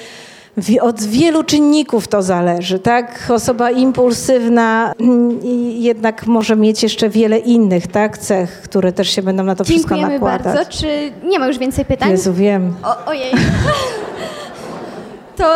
[0.81, 3.27] Od wielu czynników to zależy, tak?
[3.35, 5.39] Osoba impulsywna mm,
[5.79, 8.19] jednak może mieć jeszcze wiele innych, tak?
[8.19, 10.55] Cech, które też się będą na to wszystko Dziękujemy nakładać.
[10.55, 10.71] bardzo.
[10.71, 12.11] Czy nie ma już więcej pytań?
[12.11, 12.75] Jezu, wiem.
[12.85, 13.33] O, ojej.
[15.37, 15.55] To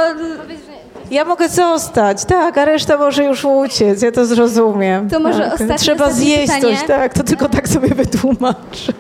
[1.11, 5.09] Ja mogę zostać, tak, a reszta może już uciec, ja to zrozumiem.
[5.11, 5.53] To może tak.
[5.53, 6.77] ostatnie- Trzeba zjeść pytanie.
[6.77, 8.93] coś, tak, to tylko tak sobie wytłumaczę.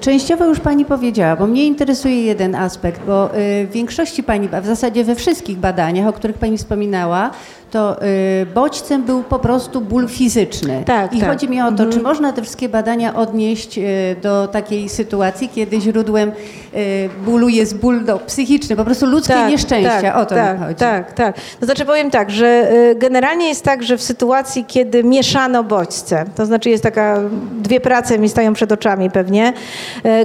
[0.00, 4.60] Częściowo już Pani powiedziała, bo mnie interesuje jeden aspekt, bo y, w większości Pani, a
[4.60, 7.30] w zasadzie we wszystkich badaniach, o których Pani wspominała,
[7.76, 10.82] to y, bodźcem był po prostu ból fizyczny.
[10.86, 11.28] Tak, I tak.
[11.28, 13.82] chodzi mi o to, czy można te wszystkie badania odnieść y,
[14.22, 20.14] do takiej sytuacji, kiedy źródłem y, bólu jest ból no, psychiczny, po prostu ludzkie nieszczęścia.
[20.14, 20.74] o to tak, mi chodzi.
[20.74, 21.36] Tak, tak.
[21.60, 26.46] To znaczy powiem tak, że generalnie jest tak, że w sytuacji, kiedy mieszano bodźce, to
[26.46, 27.20] znaczy jest taka,
[27.62, 29.52] dwie prace mi stają przed oczami pewnie,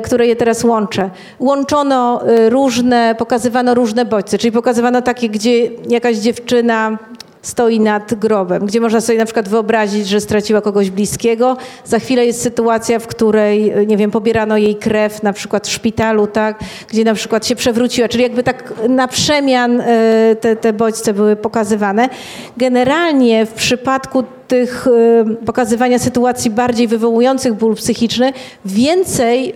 [0.03, 1.09] które je teraz łączę.
[1.39, 6.97] Łączono różne, pokazywano różne bodźce, czyli pokazywano takie, gdzie jakaś dziewczyna
[7.41, 11.57] stoi nad grobem, gdzie można sobie na przykład wyobrazić, że straciła kogoś bliskiego.
[11.85, 16.27] Za chwilę jest sytuacja, w której, nie wiem, pobierano jej krew, na przykład w szpitalu,
[16.27, 21.13] tak, gdzie na przykład się przewróciła, czyli jakby tak na przemian e, te, te bodźce
[21.13, 22.09] były pokazywane.
[22.57, 28.33] Generalnie w przypadku tych e, pokazywania sytuacji bardziej wywołujących ból psychiczny,
[28.65, 29.53] więcej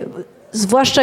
[0.52, 1.02] zwłaszcza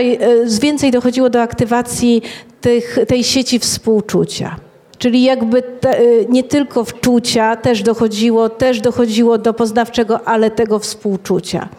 [0.61, 2.21] więcej dochodziło do aktywacji
[2.61, 4.55] tych, tej sieci współczucia.
[5.03, 10.79] Czyli jakby te, y, nie tylko wczucia też dochodziło, też dochodziło do poznawczego, ale tego
[10.79, 11.69] współczucia.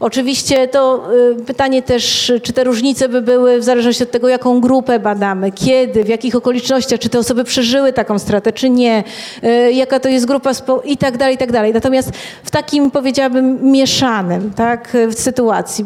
[0.00, 1.04] Oczywiście to
[1.40, 5.52] y, pytanie też, czy te różnice by były w zależności od tego, jaką grupę badamy,
[5.52, 9.04] kiedy, w jakich okolicznościach, czy te osoby przeżyły taką stratę, czy nie,
[9.44, 11.72] y, jaka to jest grupa spo- i tak dalej, i tak dalej.
[11.72, 12.10] Natomiast
[12.44, 15.82] w takim, powiedziałabym, mieszanym tak, w sytuacji.